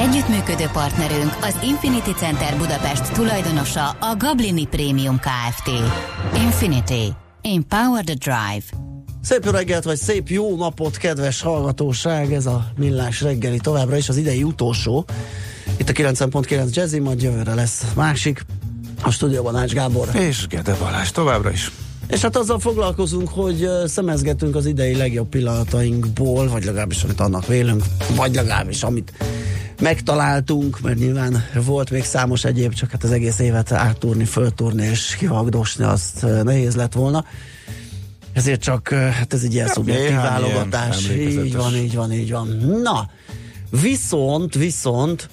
[0.00, 5.70] Együttműködő partnerünk az Infinity Center Budapest tulajdonosa a Gablini Premium Kft.
[6.36, 7.12] Infinity.
[7.42, 8.64] Empower the Drive.
[9.22, 12.32] Szép jó reggelt, vagy szép jó napot, kedves hallgatóság!
[12.32, 15.04] Ez a Millás reggeli továbbra is az idei utolsó.
[15.76, 18.44] Itt a 9.9 Jazzy, majd jövőre lesz másik.
[19.02, 20.08] A stúdióban Ács Gábor.
[20.14, 21.70] És Gede Balázs továbbra is.
[22.06, 27.84] És hát azzal foglalkozunk, hogy szemezgetünk az idei legjobb pillanatainkból, vagy legalábbis amit annak vélünk,
[28.16, 29.12] vagy legalábbis amit
[29.80, 35.16] megtaláltunk, mert nyilván volt még számos egyéb, csak hát az egész évet áttúrni, föltúrni és
[35.18, 37.24] kivagdosni, azt nehéz lett volna.
[38.32, 41.08] Ezért csak, hát ez egy ilyen szubjektív válogatás.
[41.10, 42.48] Így van, így van, így van.
[42.82, 43.10] Na,
[43.70, 45.28] viszont, viszont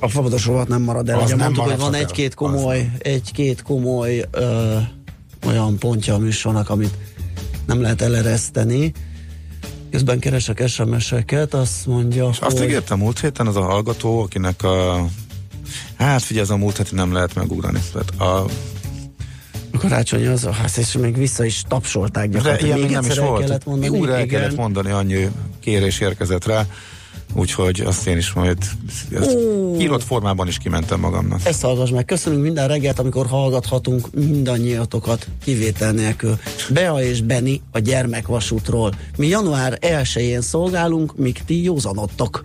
[0.00, 1.18] a fabados rovat nem marad el.
[1.18, 4.76] Ugye mondtuk, hogy van egy-két komoly, egy-két komoly ö,
[5.46, 6.94] olyan pontja a műsornak, amit
[7.66, 8.92] nem lehet elereszteni.
[9.94, 12.48] Közben keresek SMS-eket, azt mondja, És hogy...
[12.48, 15.06] azt ígértem múlt héten az a hallgató, akinek a
[15.98, 17.78] hát figyelj, ez a múlt héten nem lehet megugrani.
[17.92, 18.50] Tehát a
[19.72, 22.78] a karácsony az, hát és még vissza is tapsolták gyakorlatilag.
[22.78, 23.44] Még nem is volt.
[23.44, 25.28] Kellett mondani, Újra el kellett mondani, annyi
[25.60, 26.66] kérés érkezett rá.
[27.34, 28.58] Úgyhogy azt én is majd
[29.14, 29.36] ezt
[29.78, 31.40] írott formában is kimentem magamnak.
[31.44, 32.04] Ezt hallgass meg.
[32.04, 36.38] Köszönünk minden reggelt, amikor hallgathatunk mindannyiatokat kivétel nélkül.
[36.70, 38.94] Bea és Beni a gyermekvasútról.
[39.16, 42.44] Mi január 1-én szolgálunk, míg ti józanodtok.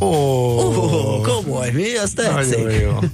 [0.00, 1.98] Ó, oh, oh, komoly, mi?
[1.98, 2.56] Ez tetszik?
[2.56, 2.98] Nagyon jó.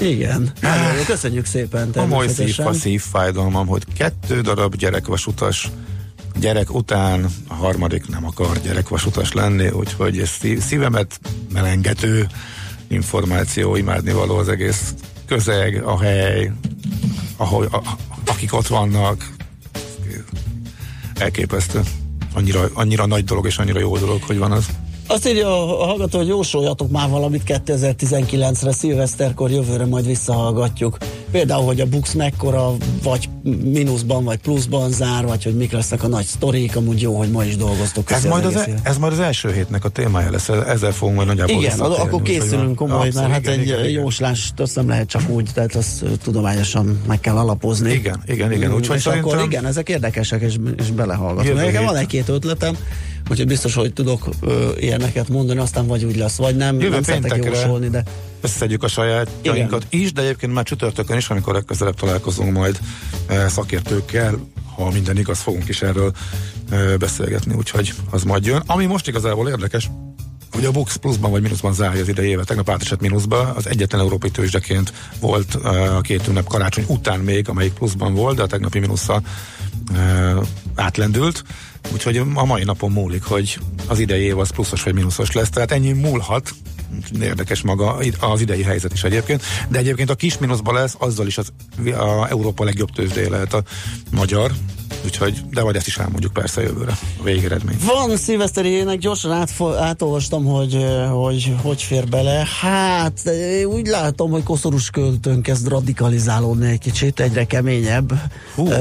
[0.00, 1.90] Igen, nagyon jó, köszönjük szépen.
[1.90, 5.70] A moly szív, a szívfájdalmam, hogy kettő darab gyerekvasutas
[6.40, 11.20] gyerek után a harmadik nem akar gyerekvasutas lenni, úgyhogy ez szívemet
[11.52, 12.26] melengető
[12.88, 14.94] információ, imádni való az egész
[15.26, 16.52] közeg, a hely,
[17.36, 17.82] ahol, a,
[18.26, 19.36] akik ott vannak,
[21.18, 21.80] elképesztő.
[22.34, 24.66] Annyira, annyira nagy dolog és annyira jó dolog, hogy van az.
[25.06, 30.98] Azt írja a hallgató, hogy jósoljatok már valamit 2019-re, szilveszterkor, jövőre majd visszahallgatjuk.
[31.30, 33.28] Például, hogy a Bux mekkora, vagy
[33.62, 37.44] mínuszban, vagy pluszban zár, vagy hogy mik lesznek a nagy sztorik, amúgy jó, hogy ma
[37.44, 38.10] is dolgoztok.
[38.10, 41.28] Ez majd, az, e, ez majd az első hétnek a témája lesz, ezzel fogunk majd
[41.28, 45.28] nagyjából Igen, akkor készülünk komoly, mert hát igen, egy igen, jóslást azt nem lehet csak
[45.28, 47.92] úgy, tehát azt tudományosan meg kell alapozni.
[47.92, 48.74] Igen, igen, igen.
[48.74, 49.30] Úgyhogy és szerintem...
[49.30, 51.56] akkor igen, ezek érdekesek, és, és belehallgatunk.
[51.56, 52.76] Nekem van egy-két ötletem,
[53.30, 56.80] Úgyhogy biztos, hogy tudok ö, ilyeneket mondani, aztán vagy úgy lesz, vagy nem.
[56.80, 58.02] Jövő nem szeretek jósolni, de...
[58.40, 60.04] Összeszedjük a sajátjainkat Igen.
[60.04, 62.78] is, de egyébként már csütörtökön is, amikor legközelebb találkozunk majd
[63.26, 64.38] e, szakértőkkel,
[64.74, 66.12] ha minden igaz, fogunk is erről
[66.70, 68.62] e, beszélgetni, úgyhogy az majd jön.
[68.66, 69.90] Ami most igazából érdekes,
[70.52, 72.46] hogy a Bux pluszban vagy mínuszban zárja az idei évet.
[72.46, 77.48] Tegnap átesett mínuszba, az egyetlen európai tőzsdeként volt uh, a két ünnep karácsony után még,
[77.48, 79.22] amelyik pluszban volt, de a tegnapi mínusza
[80.74, 81.44] átlendült.
[81.92, 85.72] Úgyhogy a mai napon múlik, hogy az idei év az pluszos vagy mínuszos lesz, tehát
[85.72, 86.50] ennyi múlhat,
[87.20, 91.38] érdekes maga az idei helyzet is egyébként, de egyébként a kis mínuszban lesz, azzal is
[91.38, 91.52] az
[91.98, 93.62] a Európa legjobb tőzsdéje lehet a
[94.10, 94.52] magyar,
[95.04, 97.76] úgyhogy, de majd ezt is elmondjuk persze jövőre, a végeredmény.
[97.84, 102.46] Van szilveszteri ének, gyorsan átfo- átolvastam, hogy, hogy hogy fér bele.
[102.60, 103.30] Hát,
[103.66, 108.12] úgy látom, hogy koszorús költőn kezd radikalizálódni egy kicsit, egyre keményebb.
[108.54, 108.68] Hú.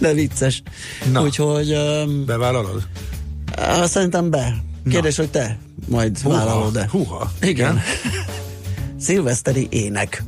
[0.00, 0.62] de vicces.
[1.12, 1.72] Na, Úgyhogy...
[1.72, 2.82] Um, bevállalod?
[3.84, 4.68] Szerintem be.
[4.88, 5.22] Kérdés, Na.
[5.22, 5.58] hogy te
[5.88, 6.88] majd húha, vállalod-e?
[6.90, 7.32] Húha.
[7.40, 7.80] Igen.
[9.00, 10.22] Szilveszteri ének.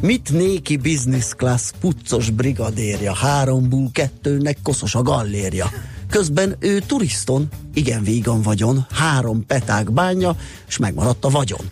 [0.00, 5.70] Mit néki business class puccos brigadérja, háromból kettőnek koszos a gallérja.
[6.10, 10.36] Közben ő turiston, igen vígan vagyon, három peták bánja,
[10.68, 11.70] és megmaradt a vagyon.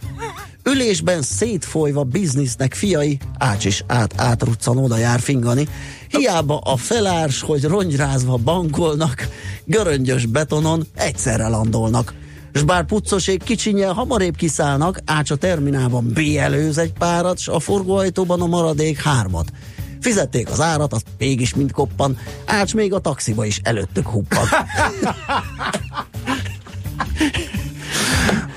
[0.74, 5.68] Ülésben szétfolyva biznisznek fiai, ács is át átruccan oda jár fingani,
[6.08, 9.28] Hiába a felárs, hogy rongyrázva bankolnak,
[9.64, 12.14] göröngyös betonon egyszerre landolnak.
[12.52, 18.40] S bár puccosék kicsinyel hamarébb kiszállnak, ács a terminálban bielőz egy párat, s a forgóajtóban
[18.40, 19.52] a maradék hármat.
[20.00, 24.46] Fizették az árat, azt mégis mind koppan, ács még a taxiba is előttük huppan.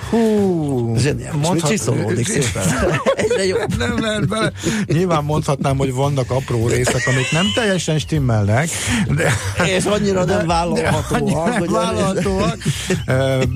[0.10, 1.70] Hú, Zseniális, mondhat...
[1.70, 2.64] csiszolódik szépen.
[3.16, 3.78] Egyre jobb.
[3.78, 4.52] Nem lehet bele.
[4.86, 8.70] Nyilván mondhatnám, hogy vannak apró részek, amik nem teljesen stimmelnek.
[9.08, 9.34] De,
[9.66, 11.12] és annyira de, nem vállalhatóak.
[11.12, 12.58] Annyira nem vállalhatóak.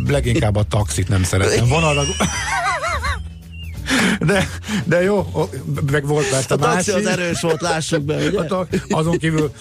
[0.07, 1.67] Leginkább a taxit nem szeretem.
[1.67, 2.01] Van arra,
[4.19, 4.49] de,
[4.83, 5.27] de jó,
[5.91, 6.93] meg volt persze a másik.
[6.95, 8.39] az erős volt, lássuk be, ugye?
[8.39, 9.51] A, azon kívül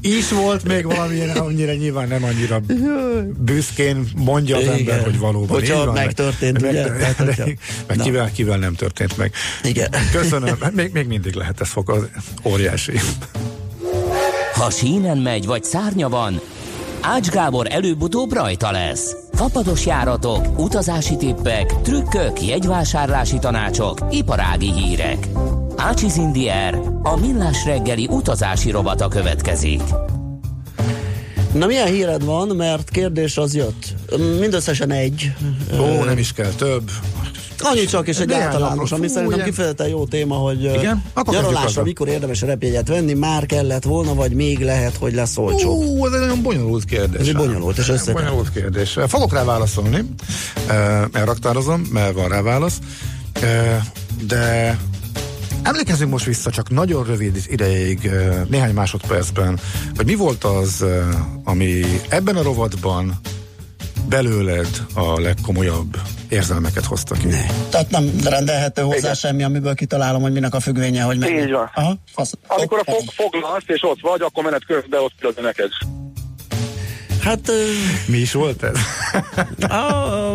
[0.00, 2.60] is volt még valami, annyira nyilván nem annyira
[3.38, 4.78] büszkén mondja az Igen.
[4.78, 6.88] ember, hogy valóban Hogyha megtörtént, meg, ugye?
[6.88, 9.32] Meg, meg, meg, meg kivel, kivel nem történt meg.
[9.62, 9.90] Igen.
[10.12, 12.04] Köszönöm, még, még mindig lehet ez fog, az
[12.42, 13.00] óriási.
[14.54, 16.40] Ha sínen megy, vagy szárnya van,
[17.00, 19.16] Ács Gábor előbb-utóbb rajta lesz.
[19.34, 25.28] Fapados járatok, utazási tippek, trükkök, jegyvásárlási tanácsok, iparági hírek.
[25.76, 29.82] Ácsiz Indier, a millás reggeli utazási robata következik.
[31.52, 33.94] Na milyen híred van, mert kérdés az jött.
[34.38, 35.32] Mindösszesen egy.
[35.80, 36.90] Ó, nem is kell több.
[37.64, 41.04] Annyi csak, és egy általános, ami szerintem kifejezetten jó téma, hogy Igen?
[41.30, 45.72] nyaralásra mikor érdemes repjegyet venni, már kellett volna, vagy még lehet, hogy lesz olcsó.
[45.72, 47.20] Ú, ez egy nagyon bonyolult kérdés.
[47.20, 48.14] Ez egy bonyolult és összetett.
[48.14, 48.98] Bonyolult kérdés.
[49.06, 50.04] Fogok rá válaszolni,
[51.12, 52.78] elraktározom, mert van rá válasz,
[54.26, 54.78] de
[55.64, 58.10] Emlékezzünk most vissza csak nagyon rövid ideig,
[58.48, 59.58] néhány másodpercben,
[59.96, 60.84] hogy mi volt az,
[61.44, 63.20] ami ebben a rovatban
[64.08, 65.96] belőled a legkomolyabb
[66.28, 67.26] érzelmeket hozta ki.
[67.26, 67.46] Ne.
[67.70, 69.14] Tehát nem rendelhető hozzá Igen.
[69.14, 71.30] semmi, amiből kitalálom, hogy minek a függvénye, hogy meg.
[71.30, 71.70] Így van.
[71.74, 72.32] Aha, fasz.
[72.46, 75.70] Amikor a fog, foglalsz és ott vagy, akkor menet közben ott neked.
[77.24, 77.50] Hát...
[78.06, 78.76] Mi is volt ez?
[79.70, 80.32] a,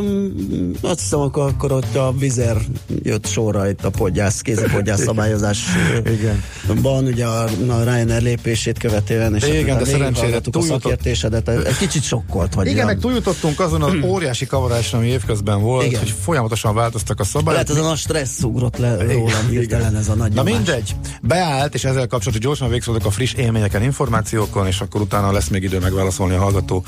[0.82, 2.58] azt hiszem, akkor, akkor ott a vizer
[3.04, 5.64] jött sorra itt a podgyász, kézipodgyász szabályozás.
[6.06, 6.44] Igen.
[6.68, 11.50] Van ugye a, a Ryanair lépését követően, és Igen, de szerencsére a szakértésedet.
[11.50, 12.68] Egy kicsit sokkolt vagy.
[12.68, 16.00] Igen, meg túljutottunk azon az óriási kavarásra, ami évközben volt, Igen.
[16.00, 17.52] hogy folyamatosan változtak a szabályok.
[17.52, 21.84] Lehet ezen a stressz ugrott le rólam hirtelen ez a nagy Na mindegy, beállt, és
[21.84, 26.36] ezzel kapcsolatban gyorsan végződök a friss élményeken, információkon, és akkor utána lesz még idő megválaszolni
[26.36, 26.79] a hallgató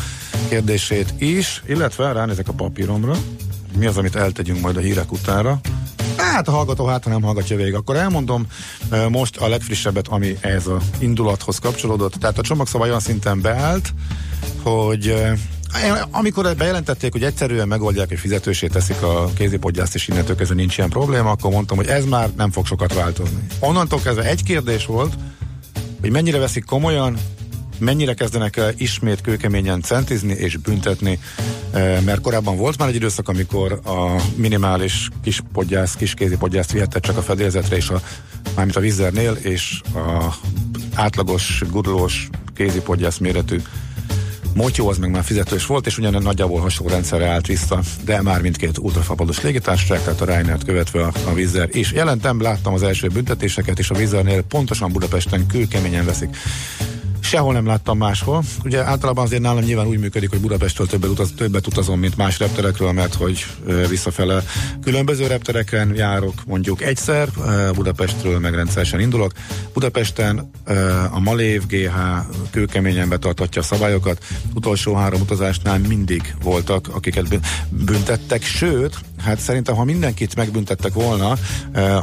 [0.50, 3.16] kérdését is, illetve ránézek a papíromra,
[3.78, 5.60] mi az, amit eltegyünk majd a hírek utára.
[6.18, 8.48] Hát a hallgató hát, ha nem hallgatja végig, akkor elmondom
[9.10, 12.14] most a legfrissebbet, ami ez a indulathoz kapcsolódott.
[12.14, 13.94] Tehát a csomagszabály olyan szinten beállt,
[14.64, 15.24] hogy
[16.12, 20.90] amikor bejelentették, hogy egyszerűen megoldják és fizetősé teszik a kézipodgyászt, és innentől kezdve nincs ilyen
[20.90, 23.46] probléma, akkor mondtam, hogy ez már nem fog sokat változni.
[23.60, 25.14] Onnantól kezdve egy kérdés volt,
[26.02, 27.18] hogy mennyire veszik komolyan,
[27.82, 31.20] mennyire kezdenek ismét kőkeményen centizni és büntetni,
[31.72, 36.72] eh, mert korábban volt már egy időszak, amikor a minimális kis podgyász, kis kézi podgyászt
[36.72, 38.02] vihetett csak a fedélzetre, és a,
[38.56, 40.36] mármint a vizernél, és a
[40.94, 43.62] átlagos, gurulós kézi podgyász méretű
[44.54, 48.42] Motyó az meg már fizetős volt, és ugyanen nagyjából hasonló rendszerre állt vissza, de már
[48.42, 51.92] mindkét ultrafapados légitársaság, tehát a Reinert követve a, a Vizer is.
[51.92, 56.36] Jelentem, láttam az első büntetéseket, és a Vizernél pontosan Budapesten kőkeményen veszik
[57.32, 58.44] Sehol nem láttam máshol.
[58.64, 62.40] Ugye általában azért nálam nyilván úgy működik, hogy Budapestről többet, utaz, többet utazom, mint más
[62.40, 63.46] repterekről, mert hogy
[63.90, 64.44] visszafele
[64.84, 67.30] különböző reptereken járok mondjuk egyszer,
[67.76, 69.32] Budapestről meg rendszeresen indulok.
[69.74, 70.52] Budapesten
[71.12, 71.96] a Malév GH
[72.50, 74.24] kőkeményen betartatja a szabályokat.
[74.54, 77.40] Utolsó három utazásnál mindig voltak, akiket
[77.70, 81.38] büntettek, sőt, hát szerintem, ha mindenkit megbüntettek volna,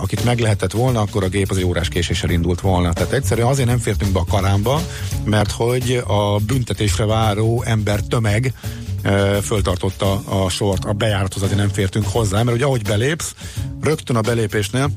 [0.01, 2.93] akit meg lehetett volna, akkor a gép az egy órás késéssel indult volna.
[2.93, 4.81] Tehát egyszerűen azért nem fértünk be a karámba,
[5.25, 8.53] mert hogy a büntetésre váró ember tömeg
[9.43, 10.13] föltartotta
[10.45, 13.35] a sort, a bejárathoz azért nem fértünk hozzá, mert ugye ahogy belépsz,
[13.81, 14.91] rögtön a belépésnél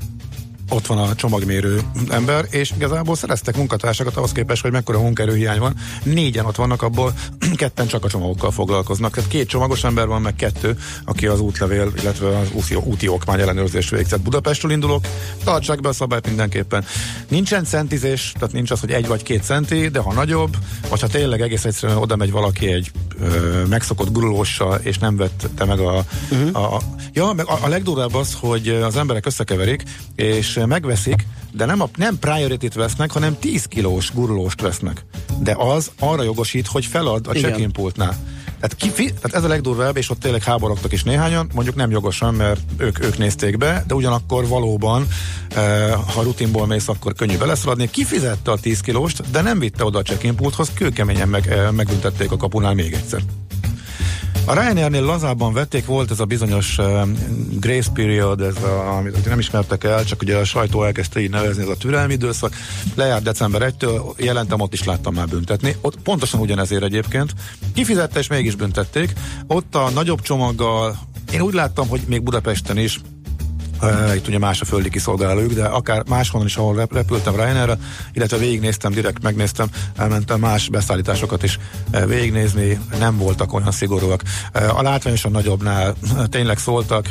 [0.71, 5.75] ott van a csomagmérő ember, és igazából szereztek munkatársakat ahhoz képest, hogy mekkora munkaerőhiány van.
[6.03, 7.13] Négyen ott vannak, abból
[7.55, 9.13] ketten csak a csomagokkal foglalkoznak.
[9.13, 13.39] Tehát két csomagos ember van, meg kettő, aki az útlevél, illetve az úti, úti okmány
[13.39, 14.21] ellenőrzés végzett.
[14.21, 15.05] Budapestről indulok,
[15.43, 16.85] tartsák be a szabályt mindenképpen.
[17.27, 20.57] Nincsen centizés, tehát nincs az, hogy egy vagy két centi, de ha nagyobb,
[20.89, 25.65] vagy ha tényleg egész egyszerűen oda megy valaki egy ö, megszokott gurulóssal, és nem vette
[25.65, 26.63] meg a, uh-huh.
[26.63, 26.81] a, a
[27.13, 29.83] Ja, meg a, a legdurvább az, hogy az emberek összekeverik,
[30.15, 35.05] és megveszik, de nem, a, nem priority-t vesznek, hanem 10 kilós gurulóst vesznek.
[35.39, 38.17] De az arra jogosít, hogy felad a check-in pultnál.
[38.61, 42.33] Tehát, ki, tehát ez a legdurvább, és ott tényleg háborogtak is néhányan, mondjuk nem jogosan,
[42.33, 45.07] mert ők, ők nézték be, de ugyanakkor valóban,
[45.55, 47.89] e, ha rutinból mész, akkor könnyű beleszaladni.
[47.89, 52.31] Kifizette a 10 kilóst, de nem vitte oda a check-in pulthoz, kőkeményen meg, e, megbüntették
[52.31, 53.21] a kapunál még egyszer.
[54.45, 57.07] A Ryanairnél lazában vették, volt ez a bizonyos uh,
[57.59, 61.61] grace period, ez a, amit nem ismertek el, csak ugye a sajtó elkezdte így nevezni,
[61.61, 62.55] ez a türelmi időszak.
[62.95, 65.75] Lejárt december 1-től, jelentem, ott is láttam már büntetni.
[65.81, 67.33] Ott pontosan ugyanezért egyébként.
[67.73, 69.13] Kifizette és mégis büntették.
[69.47, 70.97] Ott a nagyobb csomaggal
[71.31, 72.99] én úgy láttam, hogy még Budapesten is
[74.15, 77.77] itt ugye más a földi kiszolgálójuk, de akár máshonnan is, ahol rep- repültem Ryanairre,
[78.13, 81.59] illetve végignéztem, direkt megnéztem, elmentem más beszállításokat is
[82.07, 84.23] végignézni, nem voltak olyan szigorúak.
[84.51, 85.95] A látványosan nagyobbnál
[86.29, 87.09] tényleg szóltak,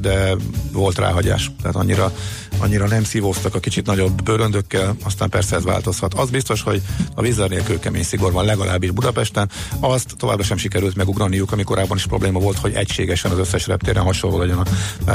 [0.00, 0.36] de
[0.72, 2.12] volt ráhagyás, tehát annyira,
[2.58, 6.14] annyira nem szívóztak a kicsit nagyobb bőröndökkel, aztán persze ez változhat.
[6.14, 6.82] Az biztos, hogy
[7.14, 11.96] a vízzel nélkül kemény szigor van legalábbis Budapesten, azt továbbra sem sikerült megugraniuk, amikor korábban
[11.96, 14.64] is probléma volt, hogy egységesen az összes reptéren hasonló legyen a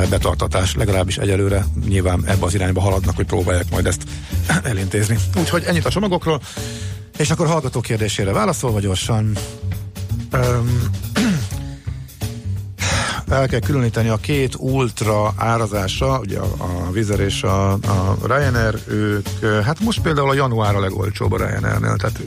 [0.09, 4.03] betartatás legalábbis egyelőre nyilván ebbe az irányba haladnak, hogy próbálják majd ezt
[4.63, 5.17] elintézni.
[5.35, 6.41] Úgyhogy ennyit a csomagokról,
[7.17, 9.37] és akkor hallgató kérdésére válaszolva gyorsan.
[10.33, 10.89] Um,
[13.29, 18.79] el kell különíteni a két ultra árazása, ugye a, a Vizer és a, a Ryanair,
[18.87, 19.27] ők,
[19.63, 22.19] hát most például a január a legolcsóbb a Ryanairnél, tehát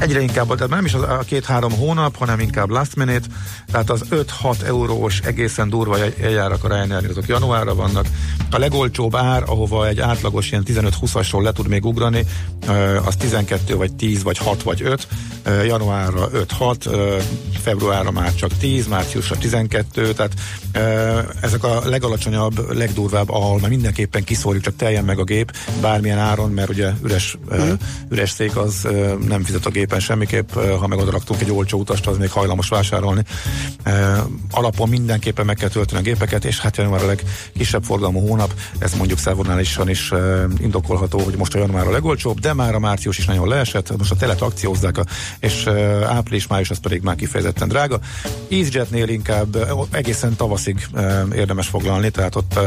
[0.00, 3.26] egyre inkább, tehát nem is a két-három hónap, hanem inkább last minute,
[3.72, 8.06] tehát az 5-6 eurós egészen durva eljárak a Ryanair, azok januárra vannak.
[8.50, 12.24] A legolcsóbb ár, ahova egy átlagos ilyen 15-20-asról le tud még ugrani,
[13.04, 15.08] az 12 vagy 10 vagy 6 vagy 5,
[15.64, 17.22] januárra 5-6,
[17.62, 20.32] februárra már csak 10, márciusra 12, tehát
[21.40, 26.50] ezek a legalacsonyabb, legdurvább, ahol már mindenképpen kiszórjuk, csak teljen meg a gép, bármilyen áron,
[26.50, 27.72] mert ugye üres, mm.
[28.08, 28.88] üres szék az
[29.26, 33.22] nem fizet a gépen semmiképp, ha meg odaraktunk egy olcsó utast, az még hajlamos vásárolni.
[34.50, 38.94] Alapon mindenképpen meg kell tölteni a gépeket, és hát január a legkisebb forgalmú hónap, ez
[38.94, 40.12] mondjuk szervonálisan is
[40.58, 44.10] indokolható, hogy most a január a legolcsóbb, de már a március is nagyon leesett, most
[44.10, 44.96] a telet akciózzák,
[45.40, 45.66] és
[46.06, 47.98] április-május az pedig már kifejezetten drága.
[48.50, 49.56] EasyJetnél inkább
[49.90, 50.86] egészen tavaszig
[51.34, 52.58] érdemes foglalni, tehát ott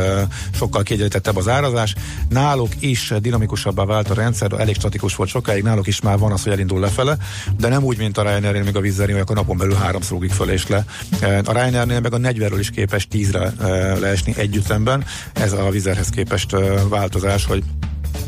[0.56, 1.96] sokkal kiegyenlítettebb az árazás.
[2.30, 6.44] Náluk is dinamikusabbá vált a rendszer, elég statikus volt sokáig, náluk is már van az,
[6.44, 7.18] hogy elindul lefele,
[7.58, 10.32] de nem úgy, mint a Ryanair, még a Vizzeri, hogy a napon belül háromszor ugrik
[10.32, 10.86] föl és le.
[11.22, 13.54] A Ryanairnél meg a 40-ről is képes 10-re
[14.00, 15.06] leesni együttemben.
[15.34, 16.56] Ez a Vizerhez képest
[16.90, 17.64] változás, hogy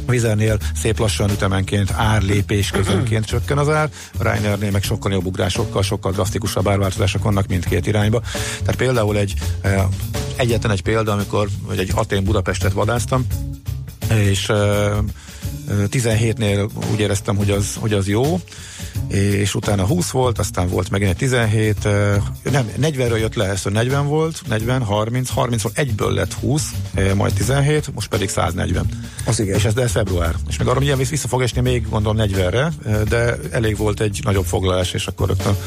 [0.07, 5.81] Vizernél szép lassan ütemenként, árlépés közönként csökken az ár, a Ryanairnél meg sokkal jobb ugrásokkal,
[5.81, 8.21] sokkal drasztikusabb árváltozások vannak mindkét irányba.
[8.59, 9.83] Tehát például egy eh,
[10.35, 13.25] egyetlen egy példa, amikor vagy egy Atén Budapestet vadáztam,
[14.09, 14.45] és
[15.69, 18.39] 17-nél eh, úgy éreztem, hogy az, hogy az jó,
[19.13, 21.83] és utána 20 volt, aztán volt megint egy 17,
[22.51, 26.69] nem, 40-ről jött le, ez 40 volt, 40, 30, 30 volt, egyből lett 20,
[27.15, 28.89] majd 17, most pedig 140.
[29.25, 29.55] Az igen.
[29.55, 30.35] És ez, de ez február.
[30.49, 32.71] És még arra milyen vissza fog esni még, gondolom 40-re,
[33.09, 35.57] de elég volt egy nagyobb foglalás, és akkor rögtön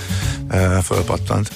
[0.82, 1.50] fölpattant.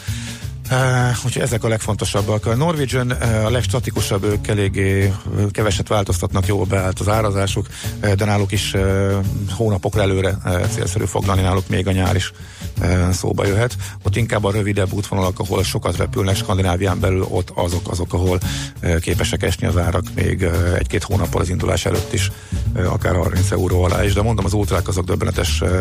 [0.70, 0.76] Uh,
[1.24, 2.46] úgyhogy ezek a legfontosabbak.
[2.46, 7.66] A Norwegian uh, a legstatikusabb, ők eléggé uh, keveset változtatnak, jól beállt az árazásuk,
[8.02, 9.12] uh, de náluk is uh,
[9.50, 12.32] hónapokra előre uh, célszerű foglalni, náluk még a nyár is
[12.80, 13.76] uh, szóba jöhet.
[14.02, 18.38] Ott inkább a rövidebb útvonalak, ahol sokat repülnek Skandinávián belül, ott azok azok, ahol
[18.82, 22.30] uh, képesek esni az árak még uh, egy-két hónappal az indulás előtt is,
[22.74, 25.80] uh, akár 30 euró alá is, de mondom, az útrák azok döbbenetes uh,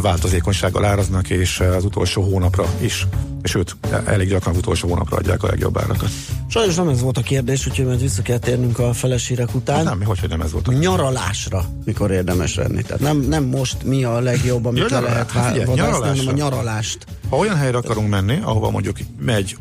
[0.00, 3.06] változékonysággal áraznak, és uh, az utolsó hónapra is
[3.42, 6.10] sőt, elég gyakran utolsó hónapra adják a legjobb árakat.
[6.48, 9.84] Sajnos nem ez volt a kérdés, úgyhogy majd vissza kell térnünk a felesírek után.
[9.84, 12.82] Nem, hogy, hogy nem ez volt a Nyaralásra, mikor érdemes lenni.
[12.82, 17.06] Tehát nem, nem most mi a legjobb, amit le lehet hát vadászni, hanem a nyaralást.
[17.30, 19.56] Ha olyan helyre akarunk menni, ahova mondjuk megy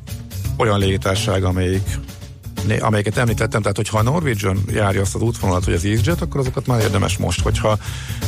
[0.57, 1.99] olyan légitárság, amelyik
[2.79, 6.67] amelyeket említettem, tehát hogyha a Norwegian járja azt az útvonalat, hogy az EasyJet, akkor azokat
[6.67, 7.77] már érdemes most, hogyha,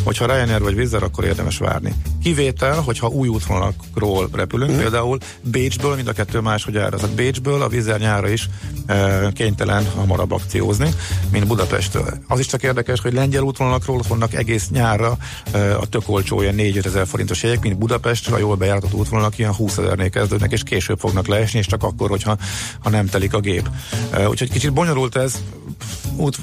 [0.03, 1.93] hogyha Ryanair vagy Wizz akkor érdemes várni.
[2.23, 4.77] Kivétel, hogyha új útvonalakról repülünk, mm.
[4.77, 7.15] például Bécsből, mind a kettő máshogy árazat.
[7.15, 8.49] Bécsből a Wizz nyára is
[8.85, 10.89] e, kénytelen hamarabb akciózni,
[11.31, 12.13] mint Budapesttől.
[12.27, 15.17] Az is csak érdekes, hogy lengyel útvonalakról vannak egész nyárra
[15.51, 19.37] e, a tök olcsó ilyen 4 ezer forintos jegyek, mint Budapest, a jól bejáratott útvonalak
[19.37, 22.37] ilyen 20 ezernél kezdődnek, és később fognak leesni, és csak akkor, hogyha
[22.79, 23.69] ha nem telik a gép.
[24.11, 25.41] E, úgyhogy kicsit bonyolult ez.
[26.15, 26.37] Út,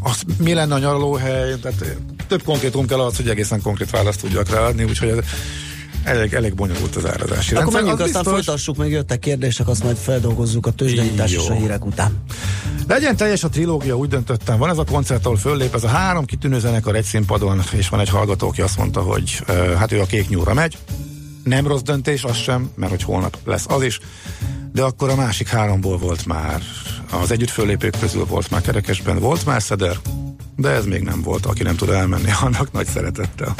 [0.00, 1.58] az, mi lenne a nyaralóhely?
[1.62, 1.96] Tehát
[2.28, 5.18] több konkrétum kell az, hogy egészen konkrét választ tudjak ráadni, úgyhogy ez,
[6.04, 7.82] elég, elég bonyolult az árazási Akkor rendszer.
[7.82, 8.44] menjünk, az aztán biztos...
[8.44, 12.22] folytassuk, még jöttek kérdések, azt majd feldolgozzuk a tőzsdenyítás és a hírek után.
[12.88, 14.58] Legyen teljes a trilógia, úgy döntöttem.
[14.58, 18.00] Van ez a koncert, ahol föllép ez a három kitűnő zenekar egy színpadon, és van
[18.00, 20.78] egy hallgató, aki azt mondta, hogy uh, hát ő a kék nyúra megy.
[21.42, 24.00] Nem rossz döntés, az sem, mert hogy holnap lesz az is
[24.72, 26.62] de akkor a másik háromból volt már,
[27.22, 29.96] az együtt fölépők közül volt már kerekesben, volt már szeder,
[30.56, 33.54] de ez még nem volt, aki nem tud elmenni, annak nagy szeretettel.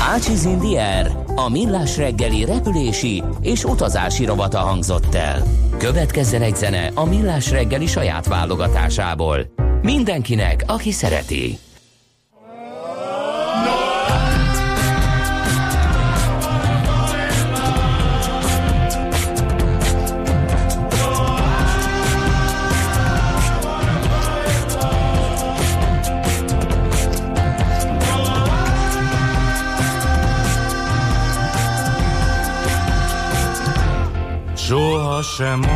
[0.00, 5.42] Ácsiz Indier, a millás reggeli repülési és utazási rovata hangzott el.
[5.78, 9.52] Következzen egy zene a millás reggeli saját válogatásából.
[9.82, 11.58] Mindenkinek, aki szereti.
[35.36, 35.75] Sem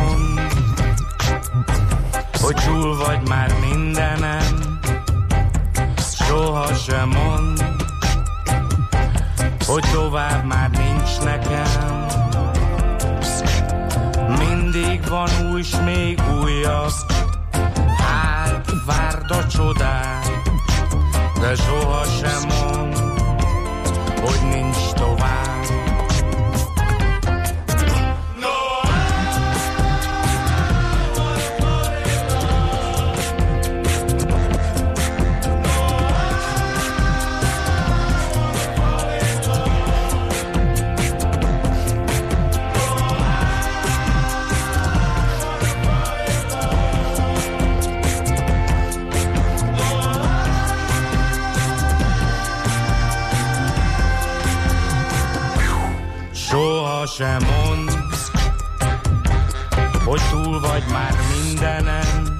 [61.71, 62.39] mindenen,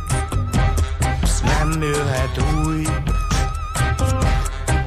[1.43, 2.85] nem jöhet új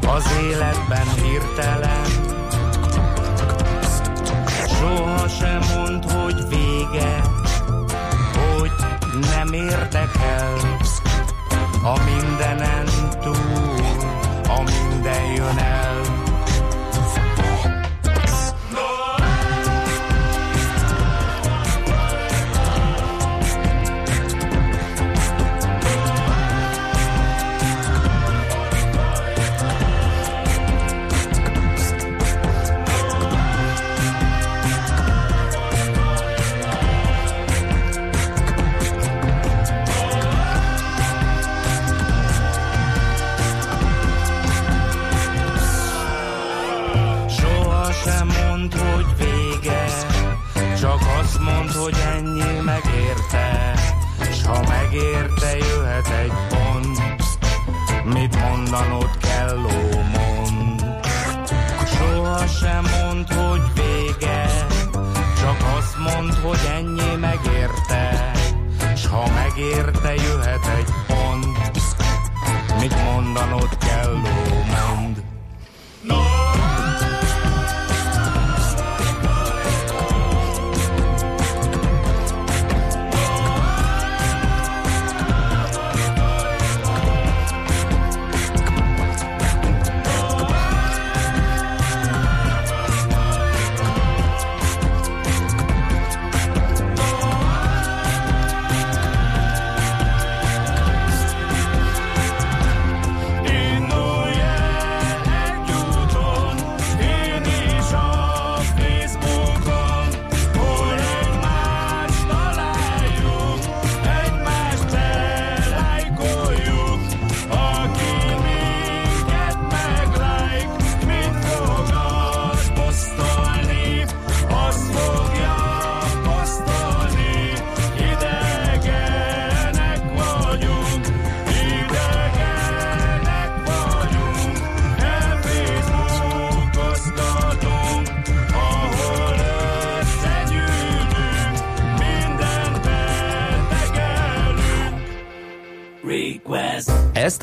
[0.06, 2.04] az életben hirtelen.
[4.66, 7.20] Soha sem mond, hogy vége,
[8.34, 8.72] hogy
[9.34, 10.56] nem érdekel
[11.82, 12.86] a mindenen
[13.22, 13.84] túl,
[14.48, 15.93] a minden jön el.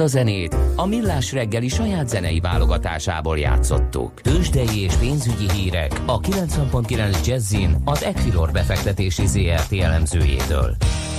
[0.02, 4.22] A zenét a Millás reggeli saját zenei válogatásából játszottuk.
[4.22, 10.76] Tőzsdei és pénzügyi hírek a 90.9 Jazzin az Equilor befektetési ZRT elemzőjétől.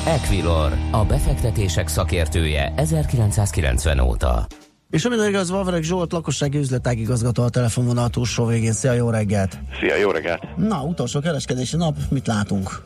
[0.07, 4.47] Equilor, a befektetések szakértője 1990 óta.
[4.90, 8.73] És ami igaz, Vavreg Zsolt, lakossági üzletágigazgató a telefonvonal túlsó végén.
[8.73, 9.59] Szia, jó reggelt!
[9.81, 10.57] Szia, jó reggelt!
[10.57, 12.83] Na, utolsó kereskedési nap, mit látunk?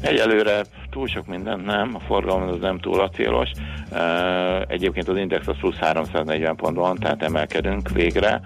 [0.00, 3.50] Egyelőre túl sok minden nem, a forgalom az nem túl acélos.
[4.66, 8.40] Egyébként az index az plusz 340 pont van, tehát emelkedünk végre,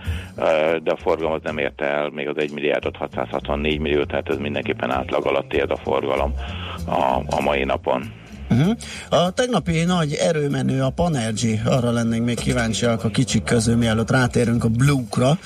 [0.82, 4.38] de a forgalom az nem érte el még az 1 milliárdot 664 millió, tehát ez
[4.38, 6.34] mindenképpen átlag alatt ér a forgalom
[6.86, 8.02] a, a mai napon.
[8.50, 8.76] Uh-huh.
[9.08, 14.64] A tegnapi nagy erőmenő a Panergy, arra lennénk még kíváncsiak a kicsik közül, mielőtt rátérünk
[14.64, 15.38] a Blue-ra.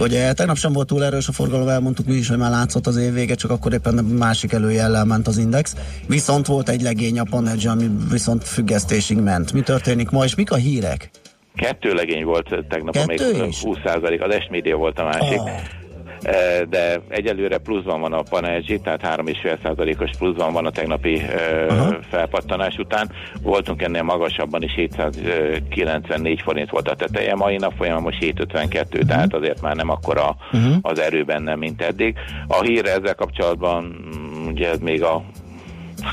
[0.00, 2.96] Ugye tegnap sem volt túl erős a forgalom, elmondtuk mi is, hogy már látszott az
[2.96, 5.76] év vége, csak akkor éppen másik előjellel ment az index.
[6.06, 9.52] Viszont volt egy legény a Panergy, ami viszont függesztésig ment.
[9.52, 11.10] Mi történik ma, és mik a hírek?
[11.54, 13.62] Kettő legény volt tegnap, Kettő még is?
[13.62, 15.38] 20 az S-Media volt a másik.
[15.38, 15.83] Ah.
[16.24, 21.96] Eh, de egyelőre pluszban van a Panergy, tehát 3,5%-os pluszban van a tegnapi eh, Aha.
[22.10, 23.10] felpattanás után.
[23.42, 29.08] Voltunk ennél magasabban is, 794 forint volt a teteje mai nap folyamán, most 752, Mhm.
[29.08, 30.36] tehát azért már nem akkora
[30.82, 32.16] az erő benne, mint eddig.
[32.48, 35.22] A hír ezzel kapcsolatban, mm, ugye ez még a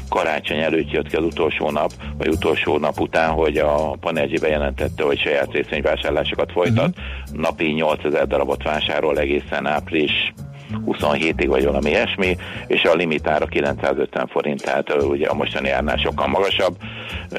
[0.09, 5.03] karácsony előtt jött ki az utolsó nap, vagy utolsó nap után, hogy a Panergy bejelentette,
[5.03, 7.41] hogy saját részvényvásárlásokat folytat, uh-huh.
[7.41, 10.33] napi 8000 darabot vásárol egészen április
[10.85, 16.27] 27-ig vagy valami ilyesmi, és a limitára 950 forint, tehát ugye a mostani árnál sokkal
[16.27, 16.75] magasabb,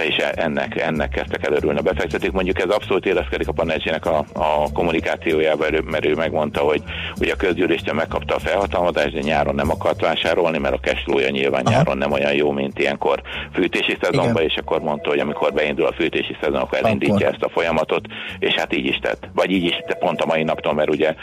[0.08, 2.32] és e- ennek, ennek kezdtek el örülni a befektetők.
[2.32, 6.82] Mondjuk ez abszolút éleszkedik a Panergynek a, a kommunikációjába, mert ő megmondta, hogy
[7.20, 11.66] ugye a közgyűléstől megkapta a felhatalmazást, de nyáron nem akart vásárolni, mert a cashflow nyilván
[11.66, 11.76] Aha.
[11.76, 15.92] nyáron nem olyan jó, mint ilyenkor fűtési szezonban, és akkor mondta, hogy amikor beindul a
[15.92, 17.26] fűtési szezon, akkor elindítja akkor.
[17.26, 18.06] ezt a folyamatot,
[18.38, 19.28] és hát így is tett.
[19.34, 21.14] Vagy így is tett pont a mai naptól, mert ugye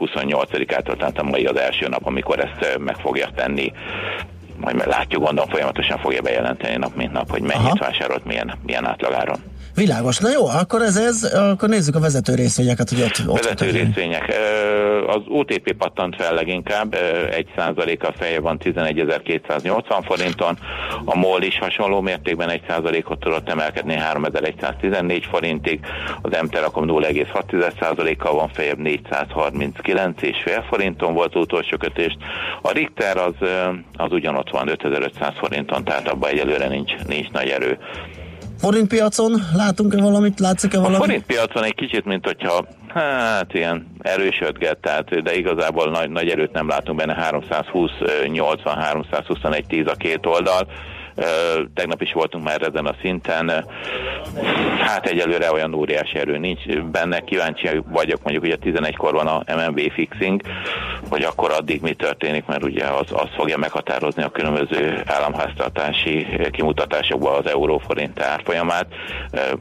[0.00, 3.72] 28-ától a mai az első nap, amikor ezt meg fogja tenni
[4.60, 7.76] majd látjuk, gondolom folyamatosan fogja bejelenteni nap mint nap, hogy mennyit Aha.
[7.78, 9.49] vásárolt, milyen, milyen átlagáron.
[9.80, 10.18] Világos.
[10.18, 14.34] Na jó, akkor ez, ez akkor nézzük a vezető részvényeket, hogy ott, ott Vezető részvények.
[15.06, 16.96] Az OTP pattant fel leginkább,
[17.30, 20.58] egy százaléka feje van 11.280 forinton,
[21.04, 25.80] a MOL is hasonló mértékben egy százalékot tudott emelkedni 3114 forintig,
[26.22, 32.16] az M-Telekom 0,6 százaléka van fejebb 439 és fél forinton volt utolsó kötést.
[32.62, 33.48] A Richter az,
[33.96, 37.78] az ugyanott van 5500 forinton, tehát abban egyelőre nincs, nincs nagy erő.
[38.60, 40.98] Forintpiacon látunk-e valamit, látszik-e valamit?
[40.98, 46.52] A forintpiacon egy kicsit, mint hogyha hát ilyen erősödget, tehát, de igazából nagy, nagy erőt
[46.52, 47.90] nem látunk benne, 320,
[48.26, 50.68] 80, 321, 10 a két oldal.
[51.74, 53.64] Tegnap is voltunk már ezen a szinten.
[54.80, 57.20] Hát egyelőre olyan óriási erő nincs benne.
[57.20, 60.40] Kíváncsi vagyok, mondjuk ugye 11-kor van a MMB fixing,
[61.08, 67.34] hogy akkor addig mi történik, mert ugye az, az fogja meghatározni a különböző államháztartási kimutatásokban
[67.34, 68.86] az euróforint árfolyamát.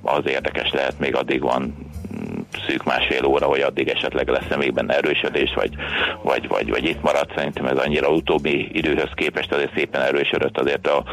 [0.02, 1.88] Az érdekes lehet, még addig van
[2.70, 5.70] szűk másfél óra, hogy addig esetleg lesz-e még benne erősödés, vagy,
[6.24, 7.32] vagy, vagy, vagy itt maradt.
[7.36, 11.04] Szerintem ez annyira utóbbi időhöz képest azért szépen erősödött, azért a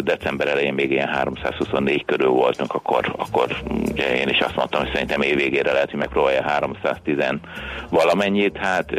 [0.00, 3.56] december elején még ilyen 324 körül voltunk, akkor, akkor
[3.90, 7.16] ugye én is azt mondtam, hogy szerintem év végére lehet, hogy megpróbálja 310
[7.90, 8.90] valamennyit, hát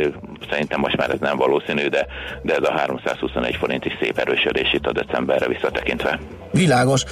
[0.50, 2.08] szerintem most már ez nem valószínű, de,
[2.42, 6.20] de ez a 321 forint is szép erősödés itt a decemberre visszatekintve.
[6.52, 7.04] Világos.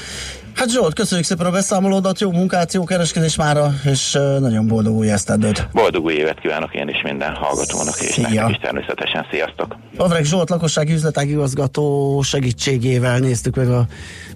[0.56, 5.12] Hát Zsolt, köszönjük szépen a beszámolódat, jó munkát, jó kereskedés mára, és nagyon boldog új
[5.12, 5.68] esztendőt.
[5.72, 8.28] Boldog új évet kívánok én is minden hallgatónak, és Szia.
[8.28, 9.26] nektek is természetesen.
[9.32, 9.76] Sziasztok!
[9.98, 13.86] Avrek Zsolt, lakossági üzletágigazgató segítségével néztük meg a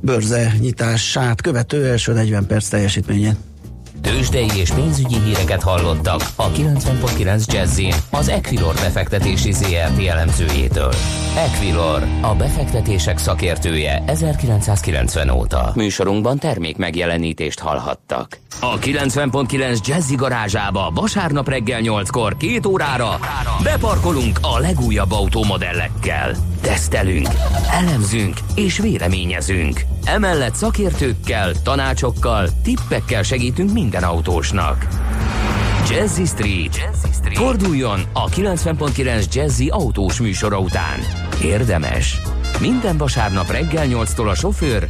[0.02, 3.36] börze nyitását, követő első 40 perc teljesítményét.
[4.02, 10.94] Tőzsdei és pénzügyi híreket hallottak a 90.9 jazz az Equilor befektetési ZRT elemzőjétől.
[11.38, 15.72] Equilor, a befektetések szakértője 1990 óta.
[15.76, 18.40] Műsorunkban termék megjelenítést hallhattak.
[18.62, 23.20] A 90.9 Jazzy garázsába vasárnap reggel 8-kor két órára
[23.64, 26.36] beparkolunk a legújabb automodellekkel.
[26.62, 27.28] Tesztelünk,
[27.72, 29.82] elemzünk és véleményezünk.
[30.06, 34.88] Emellett szakértőkkel, tanácsokkal, tippekkel segítünk minden autósnak.
[35.90, 36.76] Jazzy Street.
[36.76, 37.38] Jazzy Street.
[37.38, 41.25] Forduljon a 90.9 Jazzy autós műsora után.
[41.44, 42.22] Érdemes.
[42.60, 44.86] Minden vasárnap reggel 8-tól a sofőr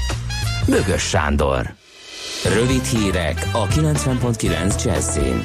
[0.68, 1.74] Bögös Sándor.
[2.54, 5.42] Rövid hírek a 90.9 Jazzin.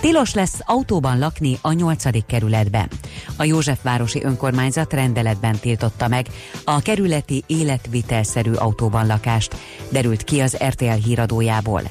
[0.00, 2.26] Tilos lesz autóban lakni a 8.
[2.26, 2.88] kerületben.
[3.36, 6.26] A Józsefvárosi önkormányzat rendeletben tiltotta meg
[6.64, 9.56] a kerületi életvitelszerű autóban lakást,
[9.88, 11.82] derült ki az RTL híradójából.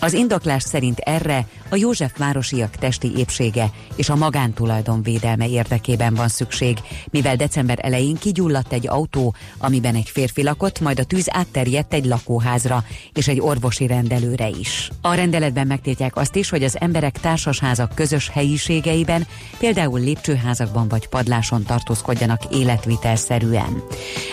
[0.00, 6.78] Az indoklás szerint erre a Józsefvárosiak testi épsége és a magántulajdon védelme érdekében van szükség,
[7.10, 12.04] mivel december elején kigyulladt egy autó, amiben egy férfi lakott, majd a tűz átterjedt egy
[12.04, 14.90] lakóházra és egy orvosi rendelőre is.
[15.00, 19.26] A rendeletben megtiltják azt is, hogy az emberek társasházak közös helyiségeiben,
[19.58, 23.82] például lépcsőházakban vagy padláson tartózkodjanak életvitelszerűen.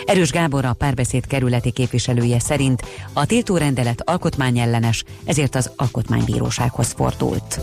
[0.06, 2.82] Erős Gábor a párbeszéd kerületi képviselője szerint
[3.14, 6.92] a tiltórendelet alkotmányellenes, ezért az alkotmánybírósághoz
[7.32, 7.60] fordult.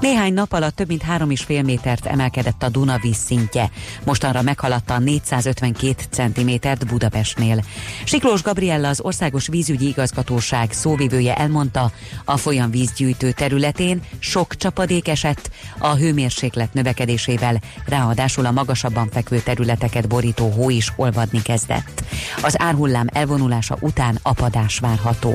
[0.00, 3.70] Néhány nap alatt több mint 3,5 métert emelkedett a Duna víz szintje.
[4.04, 7.64] Mostanra meghaladta 452 centimétert Budapestnél.
[8.04, 11.92] Siklós Gabriella az Országos Vízügyi Igazgatóság szóvivője elmondta,
[12.24, 20.08] a folyam vízgyűjtő területén sok csapadék esett, a hőmérséklet növekedésével ráadásul a magasabban fekvő területeket
[20.08, 22.04] borító hó is olvadni kezdett.
[22.42, 25.34] Az árhullám elvonulása után apadás várható.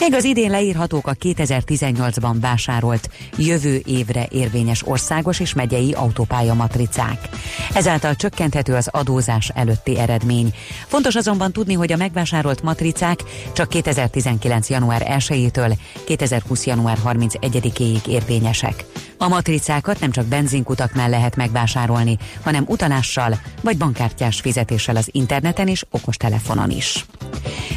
[0.00, 7.28] Még az idén leírhatók a 2018-ban vásárolt, jövő évre érvényes országos és megyei autópálya matricák.
[7.74, 10.54] Ezáltal csökkenthető az adózás előtti eredmény.
[10.86, 13.18] Fontos azonban tudni, hogy a megvásárolt matricák
[13.52, 14.70] csak 2019.
[14.70, 16.66] január 1-től 2020.
[16.66, 18.84] január 31-ig érvényesek.
[19.18, 25.84] A matricákat nem csak benzinkutaknál lehet megvásárolni, hanem utalással vagy bankkártyás fizetéssel az interneten és
[25.90, 27.04] okostelefonon is.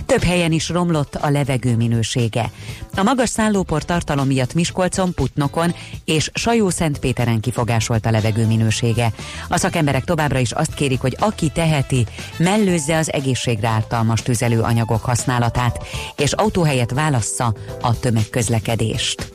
[0.05, 2.51] Több helyen is romlott a levegő minősége.
[2.95, 5.75] A magas szállópor tartalom miatt Miskolcon, Putnokon
[6.05, 9.11] és Sajó-Szentpéteren kifogásolt a levegő minősége.
[9.47, 12.05] A szakemberek továbbra is azt kérik, hogy aki teheti,
[12.37, 15.85] mellőzze az egészségre ártalmas tüzelőanyagok használatát,
[16.17, 19.31] és autóhelyet válassza a tömegközlekedést.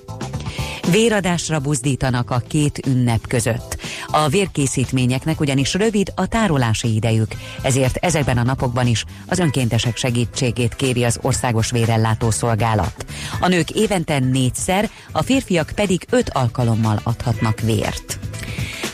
[0.90, 3.76] Véradásra buzdítanak a két ünnep között.
[4.06, 10.74] A vérkészítményeknek ugyanis rövid a tárolási idejük, ezért ezekben a napokban is az önkéntesek segítségét
[10.74, 13.04] kéri az Országos Vérellátó Szolgálat.
[13.40, 18.18] A nők évente négyszer, a férfiak pedig öt alkalommal adhatnak vért.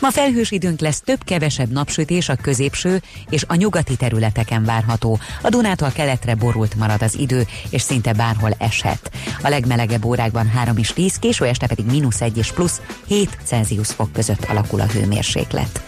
[0.00, 5.18] Ma felhős időnk lesz, több-kevesebb napsütés a középső és a nyugati területeken várható.
[5.42, 9.10] A Dunától keletre borult marad az idő, és szinte bárhol eshet.
[9.42, 13.88] A legmelegebb órákban 3 és 10, késő este pedig mínusz 1 és plusz 7 Celsius
[13.88, 15.82] fok között alakul a hőmérséklet.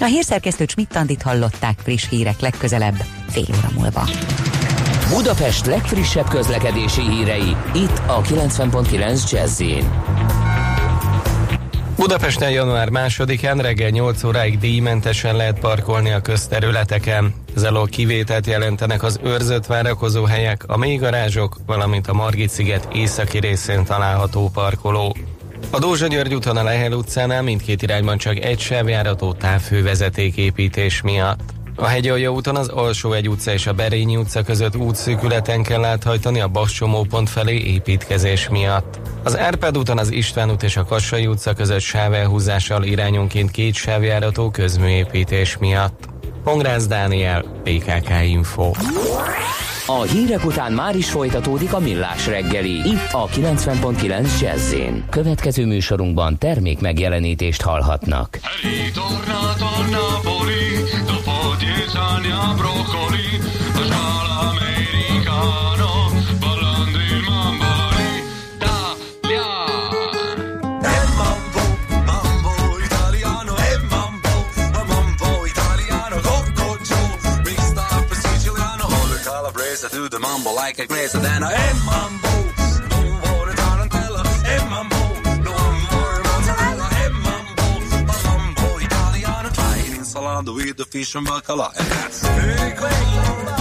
[0.00, 4.08] A hírszerkesztő Csmittandit hallották friss hírek legközelebb fél óra múlva.
[5.08, 9.62] Budapest legfrissebb közlekedési hírei, itt a 90.9 jazz
[11.96, 17.34] Budapesten január 2-án reggel 8 óráig díjmentesen lehet parkolni a közterületeken.
[17.56, 23.84] Ez kivételt jelentenek az őrzött várakozó helyek, a mélygarázsok, valamint a Margit sziget északi részén
[23.84, 25.16] található parkoló.
[25.70, 31.63] A Dózsa György úton a Lehel utcánál mindkét irányban csak egy sávjárató távhővezeték építés miatt.
[31.76, 36.40] A Hegyalja úton az Alsó egy utca és a Berényi utca között útszűkületen kell áthajtani
[36.40, 39.00] a Bascsomópont felé építkezés miatt.
[39.22, 44.50] Az Árpád úton az István út és a Kassai utca között sávelhúzással irányonként két sávjárató
[44.50, 46.08] közműépítés miatt.
[46.44, 48.70] Pongrász Dániel, PKK Info.
[49.86, 54.74] A hírek után már is folytatódik a millás reggeli, itt a 90.9 jazz
[55.10, 58.38] Következő műsorunkban termék megjelenítést hallhatnak.
[58.62, 60.33] Ritornato a Napoli, dopo
[70.84, 71.60] Emmambo,
[72.06, 73.56] mambo, Italiano.
[73.56, 74.28] Emmambo,
[74.88, 76.16] mambo, Italiano.
[76.16, 78.08] Loco, Joe, mixed up
[79.90, 82.43] through the mumble like a glaze, and then I am hey, mumble.
[90.42, 91.70] the with the fish and bacala.
[91.78, 93.53] And that's pretty cool.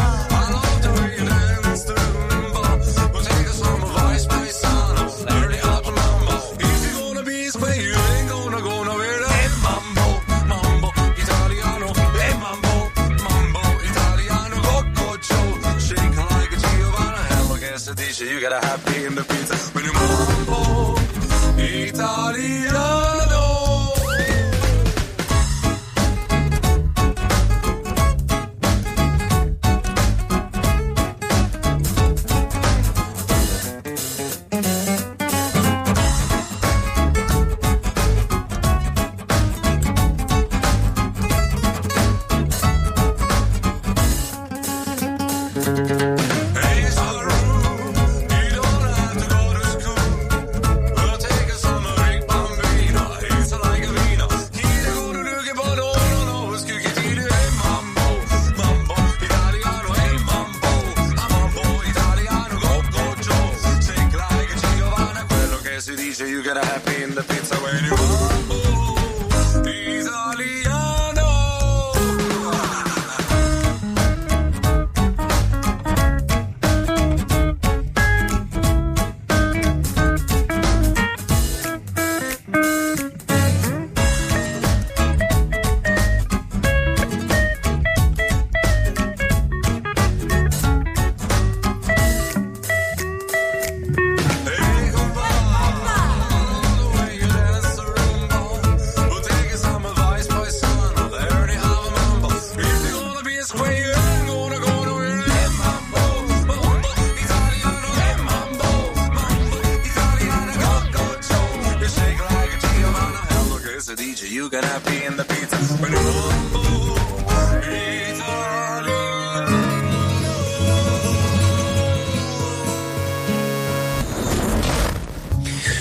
[114.13, 115.57] DJ, you gotta be in the pizza.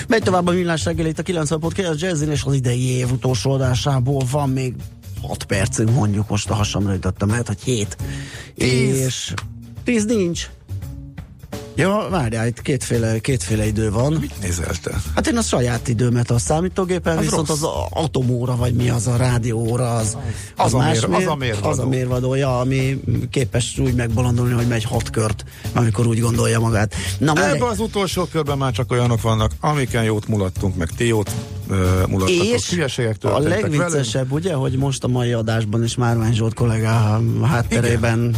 [0.07, 4.23] Megy tovább a millás reggel itt a 90.9 Jazzin, és az idei év utolsó adásából
[4.31, 4.73] van még
[5.21, 7.97] 6 percünk, mondjuk most a hasamra jutottam, lehet, hogy 7.
[8.55, 9.33] És
[9.83, 10.49] 10 nincs.
[11.75, 14.13] Ja, várjál, itt kétféle, kétféle idő van.
[14.13, 15.01] Mit nézel te?
[15.15, 17.61] Hát én a saját időmet a számítógépen, Az viszont rossz.
[17.61, 20.17] az atomóra, vagy mi az a rádióóra, az,
[20.55, 21.69] Az a más mér- az a mérvadó.
[21.69, 26.95] Az a mérvadója, ami képes úgy megbolondulni, hogy megy hat kört, amikor úgy gondolja magát.
[27.17, 31.31] Na, Ebben az utolsó körben már csak olyanok vannak, amiken jót mulattunk, meg ti jót
[31.69, 32.45] uh, mulattatok.
[32.45, 32.85] és
[33.21, 38.35] a legviccesebb, ugye, hogy most a mai adásban is Márvány Zsolt kollégá hátterében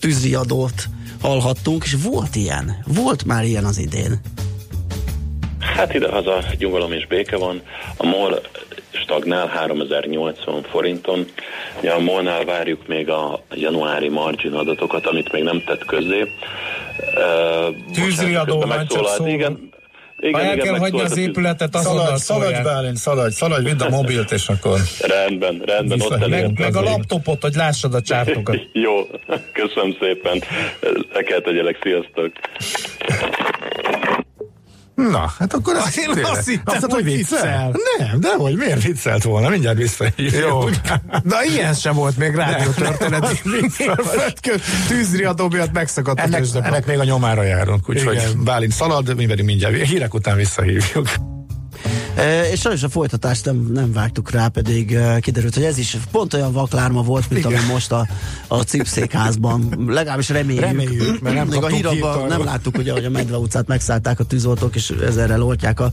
[0.00, 0.88] tűzriadót
[1.22, 2.84] hallhattunk, és volt ilyen.
[2.86, 4.20] Volt már ilyen az idén.
[5.60, 7.62] Hát idehaza nyugalom és béke van.
[7.96, 8.40] A MOL
[8.90, 11.26] stagnál 3080 forinton.
[11.82, 16.20] Ja, a MOL-nál várjuk még a januári margin adatokat, amit még nem tett közé.
[16.20, 19.26] Uh, Tűzriadó van, csak szó.
[19.26, 19.71] Igen,
[20.22, 22.62] igen, Ha el igen, kell hagyni az épületet, azonnal Szaladj, szaladj.
[22.62, 24.78] Bálint, szaladj, szaladj, vidd a mobilt, és akkor...
[25.00, 26.52] Rendben, rendben, ott Vissza- elértem.
[26.58, 28.68] Meg, meg a laptopot, hogy lássad a csártokat.
[28.86, 29.06] Jó,
[29.52, 30.42] köszönöm szépen.
[31.12, 32.32] Le kell tegyelek, sziasztok.
[34.94, 37.76] Na, hát akkor ez Én tényleg- azt hittem, mondtad, hogy viccel.
[37.98, 39.48] Nem, de hogy miért viccelt volna?
[39.48, 40.42] Mindjárt visszahívjuk.
[40.42, 40.64] Jó.
[41.22, 43.42] Na ilyen sem volt még rádió történet.
[44.88, 46.66] Tűzriadó miatt megszakadt a Ennek, tőzsdepap.
[46.68, 48.36] ennek még a nyomára járunk, úgyhogy.
[48.44, 51.08] Bálint szalad, mi pedig mindjárt hírek után visszahívjuk.
[52.22, 55.96] E, és sajnos a folytatást nem, nem vágtuk rá, pedig e, kiderült, hogy ez is
[56.10, 58.06] pont olyan vaklárma volt, mint ami most a,
[58.48, 59.84] a cipszékházban.
[59.86, 60.64] Legalábbis reméljük.
[60.64, 62.26] Reméljük, mert nem Még a arról.
[62.26, 65.90] nem láttuk, ugye, hogy a Medve utcát megszállták a tűzoltók, és ezerrel oltják a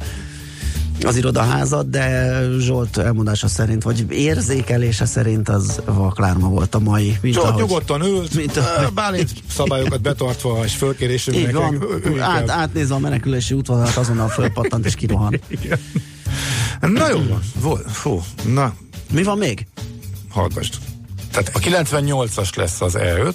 [1.06, 7.18] az irodaházat, de Zsolt elmondása szerint, vagy érzékelése szerint az vaklárma volt a mai.
[7.22, 11.48] Mint Zsolt ahogy- nyugodtan ült, mint ahogy- Bálint szabályokat betartva, és fölkérésünknek.
[11.48, 15.40] Így van, át, átnézve a menekülési útvonalat, azonnal fölpattant és kirohan.
[16.82, 18.74] Na jó van, Vol- fú, na,
[19.12, 19.68] Mi van még?
[20.30, 20.74] hallgassd.
[21.32, 23.34] Tehát a 98-as lesz az E5,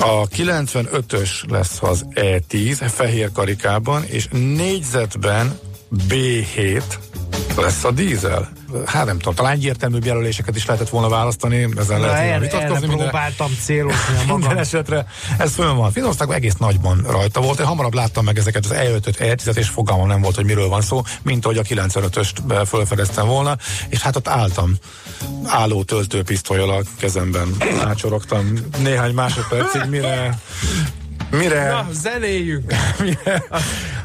[0.00, 5.58] a 95-ös lesz az E10 fehér karikában, és négyzetben
[6.08, 6.82] B7
[7.56, 8.48] lesz a dízel.
[8.86, 12.76] Hát nem tudom, talán egyértelműbb jelöléseket is lehetett volna választani, ezen Na, lehet erre, vitatkozni.
[12.76, 14.38] erre minden- próbáltam célozni a magam.
[14.38, 15.06] minden esetre
[15.38, 15.92] ez fönn van.
[15.92, 17.60] Finországban egész nagyban rajta volt.
[17.60, 20.80] Én hamarabb láttam meg ezeket az E5-öt, E10-et, és fogalmam nem volt, hogy miről van
[20.82, 23.56] szó, mint ahogy a 95-öst be- fölfedeztem volna,
[23.88, 24.74] és hát ott álltam
[25.44, 27.56] álló töltőpisztolyal a kezemben.
[27.84, 30.38] Ácsorogtam néhány másodpercig, mire
[31.30, 32.74] mire, Na, zenéljünk!
[33.04, 33.44] mire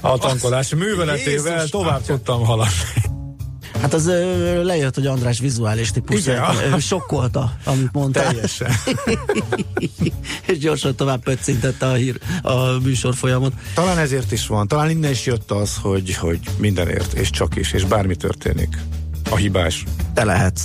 [0.02, 2.14] a tankolás műveletével Jézus tovább Atya.
[2.14, 3.12] tudtam haladni.
[3.82, 6.20] Hát az ö, lejött, hogy András vizuális típus.
[6.20, 6.44] Igen.
[6.66, 6.80] Igen.
[6.80, 8.32] Sokkolta, amit mondtál.
[8.32, 8.72] Teljesen.
[10.48, 13.54] és gyorsan tovább pöccintette a, hír, a műsor folyamot.
[13.74, 17.72] Talán ezért is van, talán innen is jött az, hogy, hogy mindenért, és csak is,
[17.72, 18.78] és bármi történik.
[19.30, 19.84] A hibás.
[20.14, 20.64] Te lehetsz.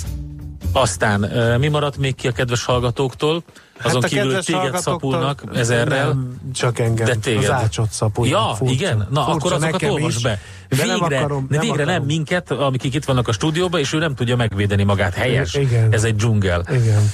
[0.71, 1.19] Aztán
[1.59, 3.43] mi maradt még ki a kedves hallgatóktól?
[3.83, 6.07] Azon Hát a kívül, hogy téged szapulnak ezerrel.
[6.07, 7.05] Nem, csak engem.
[7.05, 7.43] De téged.
[7.43, 8.31] Az ácsot szapulnak.
[8.31, 8.73] Ja, Furcsa.
[8.73, 8.97] igen?
[8.97, 10.39] Na, Furcsa akkor azokat olvasd is, be.
[10.69, 12.05] Végre, nem akarom, de végre nem akarom.
[12.05, 15.13] minket, akik itt vannak a stúdióban, és ő nem tudja megvédeni magát.
[15.13, 15.53] Helyes.
[15.53, 15.93] Igen.
[15.93, 16.65] Ez egy dzsungel.
[16.71, 17.11] Igen.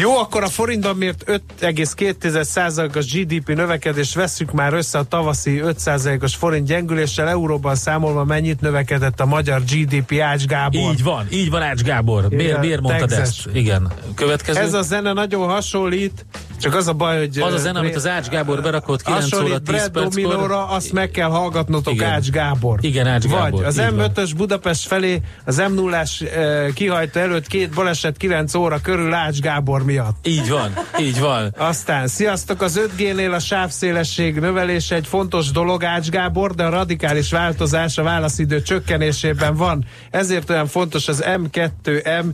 [0.00, 1.24] Jó, akkor a forintban mért
[1.60, 7.28] 5,2%-os GDP növekedés veszük már össze a tavaszi 5%-os forint gyengüléssel.
[7.28, 10.92] Euróban számolva mennyit növekedett a magyar GDP Ács Gábor?
[10.92, 12.28] Így van, így van Ács Gábor.
[12.28, 13.28] Miért, Igen, miért mondtad Texas.
[13.28, 13.56] ezt?
[13.56, 13.92] Igen.
[14.14, 14.60] Következő.
[14.60, 16.26] Ez a zene nagyon hasonlít,
[16.60, 17.38] csak az a baj, hogy...
[17.40, 20.66] az a zene, amit az Ács Gábor berakott 9 óra hasonlít 10 Brad perckor.
[20.68, 22.10] Azt meg kell hallgatnotok Igen.
[22.10, 22.78] Ács Gábor.
[22.82, 24.10] Igen, Ács Gábor, Vagy az így van.
[24.14, 29.84] M5-ös Budapest felé az M0-ás eh, kihajta előtt két baleset 9 óra körül Ács Gábor
[29.88, 30.26] miatt.
[30.26, 31.54] Így van, így van.
[31.56, 37.30] Aztán, sziasztok, az 5G-nél a sávszélesség növelése egy fontos dolog, Ács Gábor, de a radikális
[37.30, 39.84] változás a válaszidő csökkenésében van.
[40.10, 42.24] Ezért olyan fontos az M2M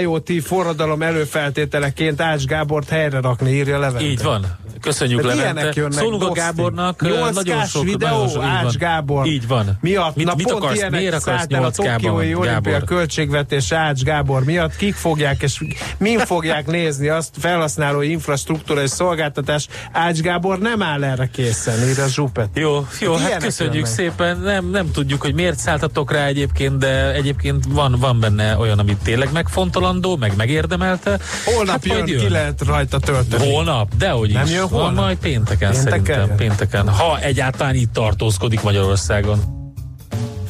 [0.00, 4.06] IoT forradalom előfeltételeként Ács Gábort helyre rakni, írja Levente.
[4.06, 4.62] Így van.
[4.80, 5.90] Köszönjük Tehát Levente.
[5.90, 6.32] Szólunk a.
[6.32, 7.02] Gábornak.
[7.02, 8.76] ö, 8K-s nagyon sok, videó, nagyon sok, Ács.
[8.76, 9.26] Gábor.
[9.26, 9.78] Így van.
[9.80, 12.80] Miatt, mit, na mit pont akarsz, ilyenek miért akarsz szállt el a 8 Tokiói olimpia
[12.80, 14.76] költségvetés Ács Gábor miatt.
[14.76, 15.60] Kik fogják és
[15.98, 19.68] min fogják nézni azt felhasználói infrastruktúra és szolgáltatás.
[19.92, 22.48] Ács Gábor nem áll erre készen, írja Zsupet.
[22.54, 23.90] Jó, jó, hát köszönjük jönnek.
[23.90, 24.40] szépen.
[24.40, 28.98] Nem, nem tudjuk, hogy miért szálltatok rá egyébként, de egyébként van, van benne olyan, amit
[29.02, 29.32] tényleg
[29.64, 31.18] megfontolandó, meg megérdemelte.
[31.44, 33.50] Holnap Hát jön, majd ki lehet rajta tölteni.
[33.52, 33.96] Holnap?
[33.96, 34.50] Dehogy Nem is.
[34.52, 34.94] jön Van holnap?
[35.04, 36.26] Majd pénteken, Pénteken szerintem.
[36.26, 36.36] jön?
[36.36, 36.88] Pénteken.
[36.88, 39.62] Ha egyáltalán itt tartózkodik Magyarországon.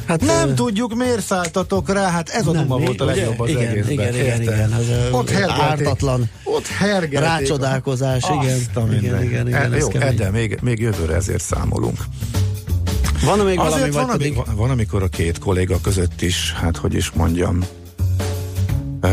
[0.06, 3.04] Hát, Nem ö, tudjuk, miért szálltatok rá, hát ez a Nem, duma mi- volt a
[3.04, 3.92] legjobb az Igen, egészben.
[3.92, 7.18] igen, igen, igen, az, ott hergelték, ártatlan ott hergelték.
[7.18, 8.54] rácsodálkozás, igen.
[8.54, 9.22] Azt a Igen, minden.
[9.22, 10.16] igen, igen, E, Jó, kemény.
[10.16, 11.98] de még, még jövőre ezért számolunk.
[13.24, 14.38] Van még valami, Azért vagy van, pedig...
[14.56, 17.64] van, amikor a két kolléga között is, hát hogy is mondjam,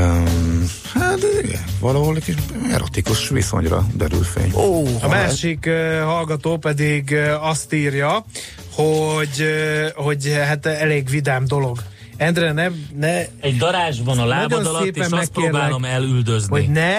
[0.02, 2.36] um, hát igen, valahol egy kis
[2.72, 4.52] erotikus viszonyra derül fény.
[4.56, 8.26] Ó, A másik uh, hallgató pedig uh, azt írja,
[8.74, 11.78] hogy, uh, hogy hát elég vidám dolog.
[12.18, 12.68] Endre, ne,
[12.99, 16.60] ne Egy darázs van a lábad alatt, és szépen azt próbálom elüldözni.
[16.60, 16.97] hogy ne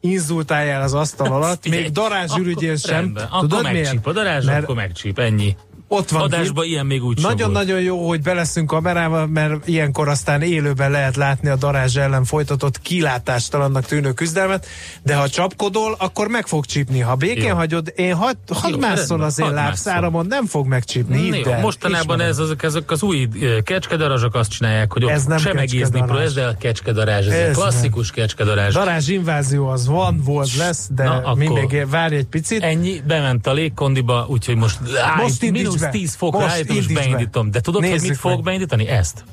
[0.00, 2.94] inzultáljál az asztal alatt, még darázsürügyén sem.
[2.94, 3.82] Rendben, akkor Tudod miért?
[3.84, 5.56] megcsíp a darázs, Mert akkor megcsíp, ennyi.
[5.88, 6.72] Ott van Adásba kint.
[6.72, 7.20] ilyen még úgy.
[7.22, 12.80] Nagyon-nagyon jó, hogy beleszünk kamerával, mert ilyenkor aztán élőben lehet látni a darázs ellen folytatott
[12.80, 14.66] kilátástalannak tűnő küzdelmet,
[15.02, 17.00] de ha csapkodol, akkor meg fog csípni.
[17.00, 17.54] Ha békén Jó.
[17.54, 21.18] hagyod, én hadd had rendben, az én lábszáramon, nem fog megcsípni.
[21.30, 25.38] Hidd el, mostanában ez, azok, ezek az új eh, kecskedarazsok azt csinálják, hogy Ez nem
[25.38, 26.10] sem egézni kecskedarázs.
[26.10, 28.74] pro, ez de a kecskedarázs, ez, Ez klasszikus kecskedarázs.
[28.74, 32.62] Darázs invázió az van, volt, lesz, de Na, Na, akkor- mi még várj egy picit.
[32.62, 34.78] Ennyi, bement a légkondiba, úgyhogy most,
[35.16, 35.98] áj, Most indíts mínusz be.
[35.98, 36.92] 10 fokra Most állítom, be.
[36.92, 37.50] beindítom.
[37.50, 38.88] De tudod, hogy Nézzük mit fogok beindítani?
[38.88, 39.24] Ezt.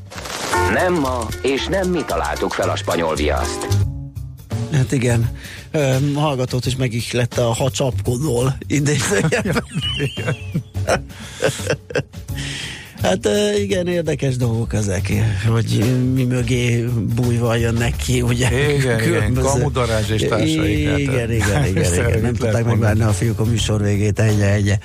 [0.73, 3.67] Nem ma, és nem mi találtuk fel a spanyol viaszt.
[4.71, 5.31] Hát igen,
[5.71, 9.63] Ö, hallgatót is megihlette a ha csapkodol idézőjelben.
[13.01, 15.11] Hát igen, érdekes dolgok ezek,
[15.47, 16.85] hogy mi mögé
[17.15, 18.73] bújva jönnek ki, ugye?
[18.73, 22.05] Igen, igen, kamudarázs és társaik, hát, Igen, igen, igen, igen, igen.
[22.05, 24.77] lehet nem tudták megvárni a fiúk a műsor végét, egye, egye.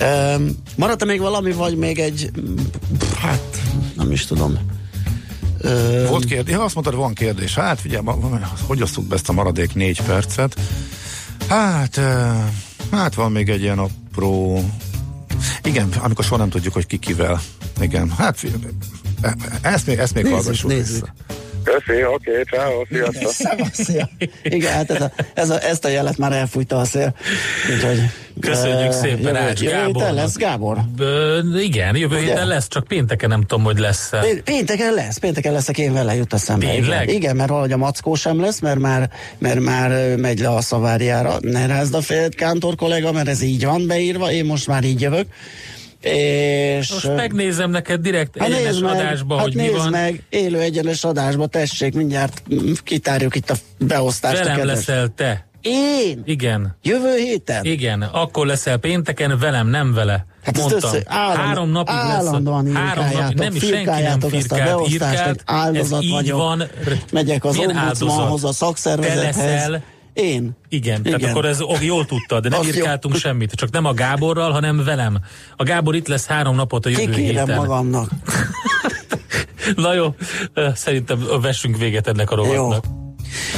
[0.00, 2.30] Um, maradt még valami, vagy még egy,
[3.18, 3.62] hát
[3.96, 4.58] nem is tudom.
[5.58, 7.54] Öm, Volt kérdés, azt mondtad, van kérdés.
[7.54, 8.04] Hát figyelj,
[8.66, 10.56] hogy osszuk be ezt a maradék négy percet?
[11.48, 12.00] Hát,
[12.90, 14.64] hát van még egy ilyen apró...
[15.62, 17.40] Igen, amikor soha nem tudjuk, hogy ki kivel.
[17.80, 18.62] Igen, hát figyelj,
[19.20, 20.92] e- ezt még, ezt még Nézzük, hallgassuk nézzük.
[21.26, 21.36] vissza.
[21.64, 23.32] Köszi, oké, ciao, sziasztok.
[23.48, 24.06] Szevasz.
[24.42, 27.14] Igen, hát ez a, ez a, ezt a jelet már elfújta a szél.
[27.74, 27.98] Úgyhogy,
[28.40, 30.14] Köszönjük ö, szépen Ács jövő héten Gábornak.
[30.14, 30.78] lesz Gábor?
[30.98, 32.26] Ö, igen, jövő Ugye?
[32.26, 36.14] héten lesz, csak pénteken nem tudom, hogy lesz Pé- Pénteken lesz, pénteken leszek én vele,
[36.14, 36.66] jut eszembe.
[36.66, 37.02] Tényleg?
[37.02, 40.60] Igen, igen, mert valahogy a mackó sem lesz, mert már, mert már megy le a
[40.60, 41.36] szaváriára.
[41.40, 45.00] Ne rázd a félt kántor kollega, mert ez így van beírva, én most már így
[45.00, 45.26] jövök.
[46.04, 49.88] És Most megnézem neked direkt Hát egyenes meg, adásba, hát hogy mi van.
[49.90, 52.42] meg, élő egyenes adásba, tessék, mindjárt
[52.82, 54.40] kitárjuk itt a beosztást.
[54.40, 55.46] a Velem kedves- leszel te.
[55.60, 56.22] Én?
[56.24, 56.76] Igen.
[56.82, 57.64] Jövő héten?
[57.64, 60.26] Igen, akkor leszel pénteken, velem, nem vele.
[60.44, 60.78] Hát Mondtam.
[60.92, 62.04] össze- állandó- három napig lesz.
[62.04, 65.42] állandóan három napig, nem, senki nem a firkált, írkált.
[65.72, 66.38] Ez így vagyok.
[66.38, 66.62] van.
[67.12, 69.36] Megyek az ombudsmanhoz, a szakszervezethez.
[69.36, 69.82] Te leszel.
[70.14, 70.56] Én?
[70.68, 71.30] Igen, tehát Igen.
[71.30, 72.74] akkor ez jól tudtad, de nem Azt jó.
[72.76, 75.18] írkáltunk semmit, csak nem a Gáborral, hanem velem.
[75.56, 77.56] A Gábor itt lesz három napot a jövő Kikérem héten.
[77.56, 78.10] magamnak.
[79.76, 80.14] Na jó,
[80.74, 82.84] szerintem vessünk véget ennek a rovatnak.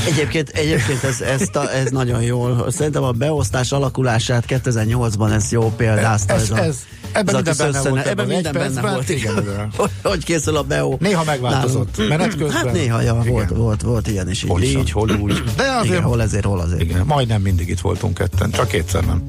[0.07, 2.71] Egyébként, egyébként ez, ez, ta, ez nagyon jól.
[2.71, 6.35] Szerintem a beosztás alakulását 2008-ban ez jó példázta.
[6.35, 6.87] Ez- a, ez-
[7.17, 9.09] ebben a minden benne volt Ebben ebben minden egy benne percben, volt.
[9.09, 9.71] igen.
[9.77, 10.97] Hogy, hogy készül a BEO?
[11.01, 11.97] Néha megváltozott.
[11.97, 12.17] Nálunk.
[12.19, 12.51] Menet közben.
[12.51, 13.33] Hát néha, ja, Igen.
[13.33, 14.45] volt, volt, volt ilyen is.
[14.49, 14.85] Hol viszont.
[14.87, 15.43] így, hol úgy.
[15.57, 16.83] De azért, Igen, hol ezért, hol azért.
[16.83, 19.23] igen, majdnem mindig itt voltunk ketten, csak kétszer nem.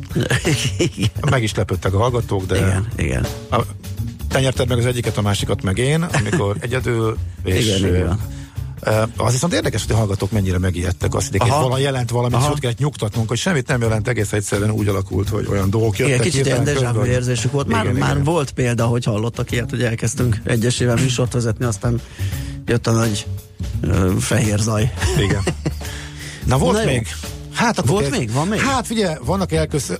[0.78, 3.26] igen, Meg is lepődtek a hallgatók, de igen, igen.
[3.52, 3.62] a,
[4.30, 8.20] te nyerted meg az egyiket, a másikat meg én, amikor egyedül, és Igen, igen.
[9.17, 11.13] Az viszont érdekes, hogy a hallgatók mennyire megijedtek.
[11.15, 14.34] Azt hitték, hogy valami jelent valamit, és ott kellett nyugtatnunk, hogy semmit nem jelent, egész
[14.34, 16.13] egyszerűen úgy alakult, hogy olyan dolgok jöttek.
[16.15, 17.05] Igen, kicsit ilyen közben.
[17.05, 17.67] érzésük volt.
[17.67, 18.23] Már, Igen, már igen.
[18.23, 22.01] volt példa, hogy hallottak ilyet, hogy elkezdtünk egyesével műsort vezetni, aztán
[22.65, 23.25] jött a nagy
[23.82, 24.93] ö, fehér zaj.
[25.19, 25.41] Igen.
[26.45, 26.88] Na volt Na jó.
[26.88, 27.07] még?
[27.53, 28.32] Hát akkor Volt kezd- még?
[28.32, 28.59] Van még?
[28.59, 29.97] Hát figyelj, vannak elköszön...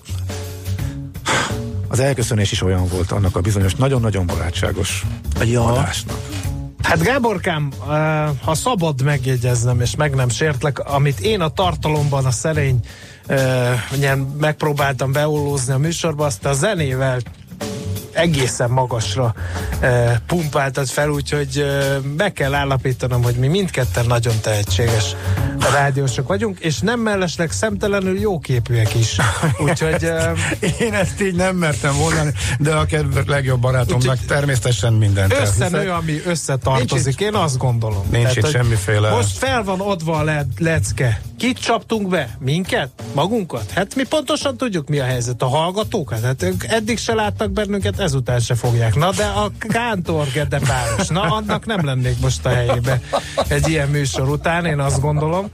[1.88, 5.06] Az elköszönés is olyan volt annak a bizonyos, nagyon-nagyon barátságos
[5.46, 5.66] Ja.
[5.66, 6.18] adásnak.
[6.88, 7.72] Hát Gáborkám,
[8.44, 12.80] ha szabad megjegyeznem, és meg nem sértlek, amit én a tartalomban a szerény
[13.30, 17.20] uh, megpróbáltam beollózni a műsorba, azt a zenével
[18.18, 19.34] egészen magasra
[19.82, 25.16] uh, pumpáltad fel, úgyhogy uh, meg kell állapítanom, hogy mi mindketten nagyon tehetséges
[25.74, 29.18] rádiósok vagyunk, és nem mellesleg szemtelenül jóképűek is.
[29.70, 32.22] Úgyhogy uh, Én ezt így nem mertem volna,
[32.60, 38.06] de a kedves legjobb barátomnak természetesen mindent összenő, ami összetartozik, én azt gondolom.
[38.12, 41.22] Nincs itt hogy semmiféle- Most fel van adva a le- lecke.
[41.38, 42.38] Kit csaptunk be?
[42.40, 42.90] Minket?
[43.14, 43.72] Magunkat?
[43.72, 45.42] Hát mi pontosan tudjuk, mi a helyzet.
[45.42, 46.22] A hallgatókat?
[46.24, 48.96] Hát ők eddig se láttak bennünket, ezután se fogják.
[48.96, 53.02] Na de a Kántor Gede páros, na annak nem lennék most a helyébe
[53.48, 55.48] egy ilyen műsor után, én azt gondolom.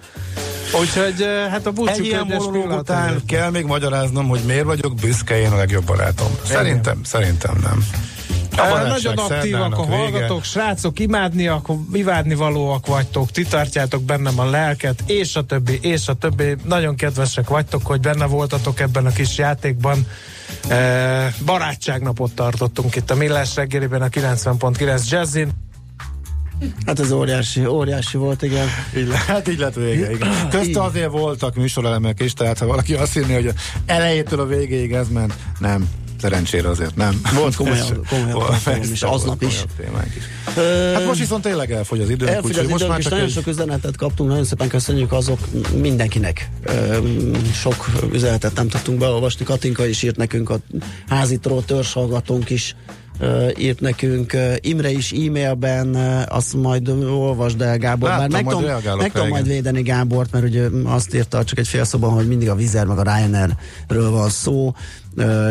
[0.80, 3.26] Úgyhogy hát a Egy búcsú ilyen kérdés monológ pillanat után előtt.
[3.26, 6.28] kell még magyaráznom, hogy miért vagyok büszke én a legjobb barátom.
[6.46, 7.88] Szerintem, szerintem nem.
[8.58, 9.96] A Ö, barátság Nagyon aktívak a vége.
[9.98, 16.08] hallgatók, srácok, imádniak, imádni valóak vagytok, ti tartjátok bennem a lelket, és a többi, és
[16.08, 16.56] a többi.
[16.66, 20.08] Nagyon kedvesek vagytok, hogy benne voltatok ebben a kis játékban.
[20.70, 25.50] E, barátságnapot tartottunk itt a Millás reggeliben a 90.9 Jazzin.
[26.86, 28.68] Hát ez óriási, óriási volt, igen.
[28.98, 30.50] Így le, hát így lett vége, igen.
[30.50, 33.54] Közte azért voltak műsorelemek is, tehát ha valaki azt hinné, hogy
[33.86, 35.90] elejétől a végéig ez ment, nem.
[36.24, 37.22] Szerencsére azért nem.
[37.36, 39.64] Volt komolyabb, komolyabb is, persze, aznap is.
[39.78, 40.94] komolyabb.
[40.94, 42.28] Hát most viszont tényleg elfogy az idő.
[42.28, 45.40] Elfogy az időnk, és nagyon sok üzenetet kaptunk, nagyon szépen köszönjük azok
[45.82, 46.50] mindenkinek.
[47.54, 49.46] Sok üzenetet nem tudtunk beolvasni.
[49.46, 50.60] Katinka is írt nekünk, a
[51.08, 52.76] házitról törzshallgatónk is
[53.58, 54.38] írt nekünk.
[54.62, 55.96] Imre is e-mailben,
[56.30, 58.10] azt majd olvasd el, Gábor.
[58.10, 61.68] Láttam, Bár meg tudom, meg tudom majd védeni Gábort, mert ugye azt írta csak egy
[61.68, 64.74] fél szóban, hogy mindig a Vizer meg a Ryanairről van szó,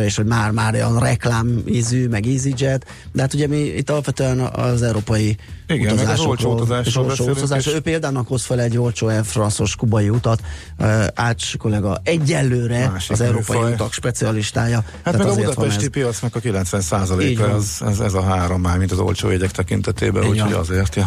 [0.05, 4.83] és hogy már-már olyan reklám ízű, meg EasyJet, de hát ugye mi itt alapvetően az
[4.83, 5.37] európai
[5.73, 7.67] Igen, meg az olcsó utazásról olcsó utazás.
[7.67, 10.41] Ő példának hoz fel egy olcsó Air France-os kubai utat,
[10.79, 13.73] uh, Ács kollega egyelőre Másik az európai műfaj.
[13.73, 14.85] utak specialistája.
[15.03, 17.51] Hát meg a budapesti piacnak a 90 Így van.
[17.51, 21.07] a az, ez, ez a három már, mint az olcsó jegyek tekintetében, úgyhogy azért, ja.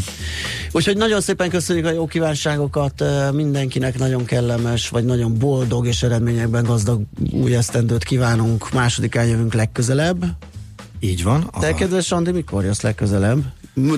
[0.72, 3.04] Úgyhogy nagyon szépen köszönjük a jó kívánságokat,
[3.34, 7.02] mindenkinek nagyon kellemes, vagy nagyon boldog és eredményekben gazdag
[7.32, 8.72] új esztendőt kívánunk.
[8.72, 10.26] Másodikán jövünk legközelebb.
[11.00, 11.52] Így van.
[11.60, 13.44] Te, kedves Andi, mikor jössz legközelebb?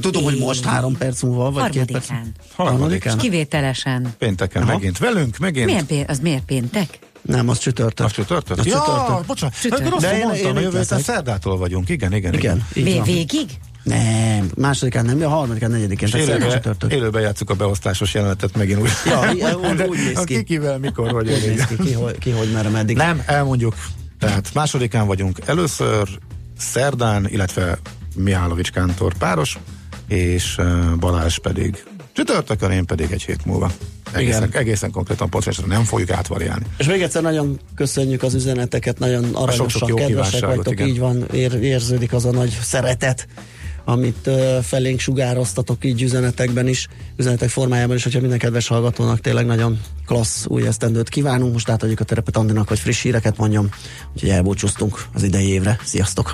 [0.01, 2.07] Tudom, hogy most három perc múlva, vagy két perc.
[2.55, 3.17] Harmadikán.
[3.17, 4.13] Kivételesen.
[4.17, 4.71] Pénteken Aha.
[4.73, 5.65] megint velünk, megint.
[5.65, 6.99] Milyen pé- az miért péntek?
[7.21, 8.05] Nem, az csütörtök.
[8.05, 8.57] Az csütörtök?
[8.57, 9.25] Az Ja, csütörtök.
[9.25, 9.89] bocsánat, Csütörtök.
[9.89, 12.65] rosszul De én- mondtam, én jövő héten szerdától vagyunk, igen, igen, igen.
[12.73, 13.49] Igen, végig?
[13.83, 16.91] Nem, másodikán nem, a harmadikán, negyedikén, élőbe, csütörtök.
[16.93, 18.89] élőbe játsszuk a beosztásos jelenetet megint úgy.
[19.05, 20.35] Ja, úgy- úgy néz ki.
[20.35, 21.29] Kikivel, mikor vagy.
[21.31, 22.95] Úgy néz ki, ki, hogy, ki, hogy merre, meddig.
[22.95, 23.75] Nem, elmondjuk.
[24.19, 26.07] Tehát másodikán vagyunk először,
[26.57, 27.77] szerdán, illetve
[28.17, 29.57] Mihálovics Kántor páros,
[30.07, 30.59] és
[30.99, 33.71] Balázs pedig csütörtökön, én pedig egy hét múlva.
[34.11, 34.61] Egészen, Igen.
[34.61, 36.65] egészen konkrétan pontosan nem fogjuk átvariálni.
[36.77, 40.87] És még egyszer nagyon köszönjük az üzeneteket, nagyon aranyosak, kedvesek vagytok, igen.
[40.87, 43.27] így van, ér, érződik az a nagy szeretet,
[43.85, 49.45] amit uh, felénk sugároztatok így üzenetekben is, üzenetek formájában is, hogyha minden kedves hallgatónak tényleg
[49.45, 51.53] nagyon klassz új esztendőt kívánunk.
[51.53, 53.71] Most átadjuk a terepet Andinak, hogy friss híreket mondjon,
[54.13, 55.79] úgyhogy elbúcsúztunk az idei évre.
[55.83, 56.33] Sziasztok!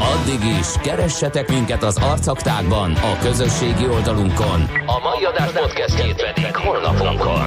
[0.00, 4.60] Addig is, keressetek minket az arcaktákban, a közösségi oldalunkon.
[4.86, 7.46] A mai adás podcastjét pedig holnapunkon.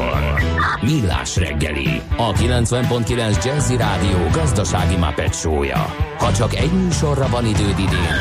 [0.82, 5.96] Millás reggeli, a 90.9 Jazzy Rádió gazdasági Muppet show-ja.
[6.18, 8.16] Ha csak egy műsorra van időd idén,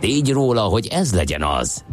[0.00, 1.84] tégy róla, hogy ez legyen az.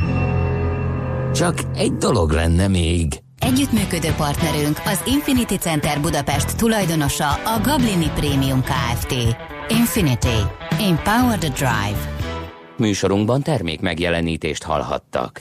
[1.34, 3.22] Csak egy dolog lenne még.
[3.40, 9.16] Együttműködő partnerünk az Infinity Center Budapest tulajdonosa a Gablini Premium Kft.
[9.68, 10.38] Infinity.
[10.80, 11.98] Empower the Drive.
[12.78, 15.32] Műsorunkban termék megjelenítést hallhattak.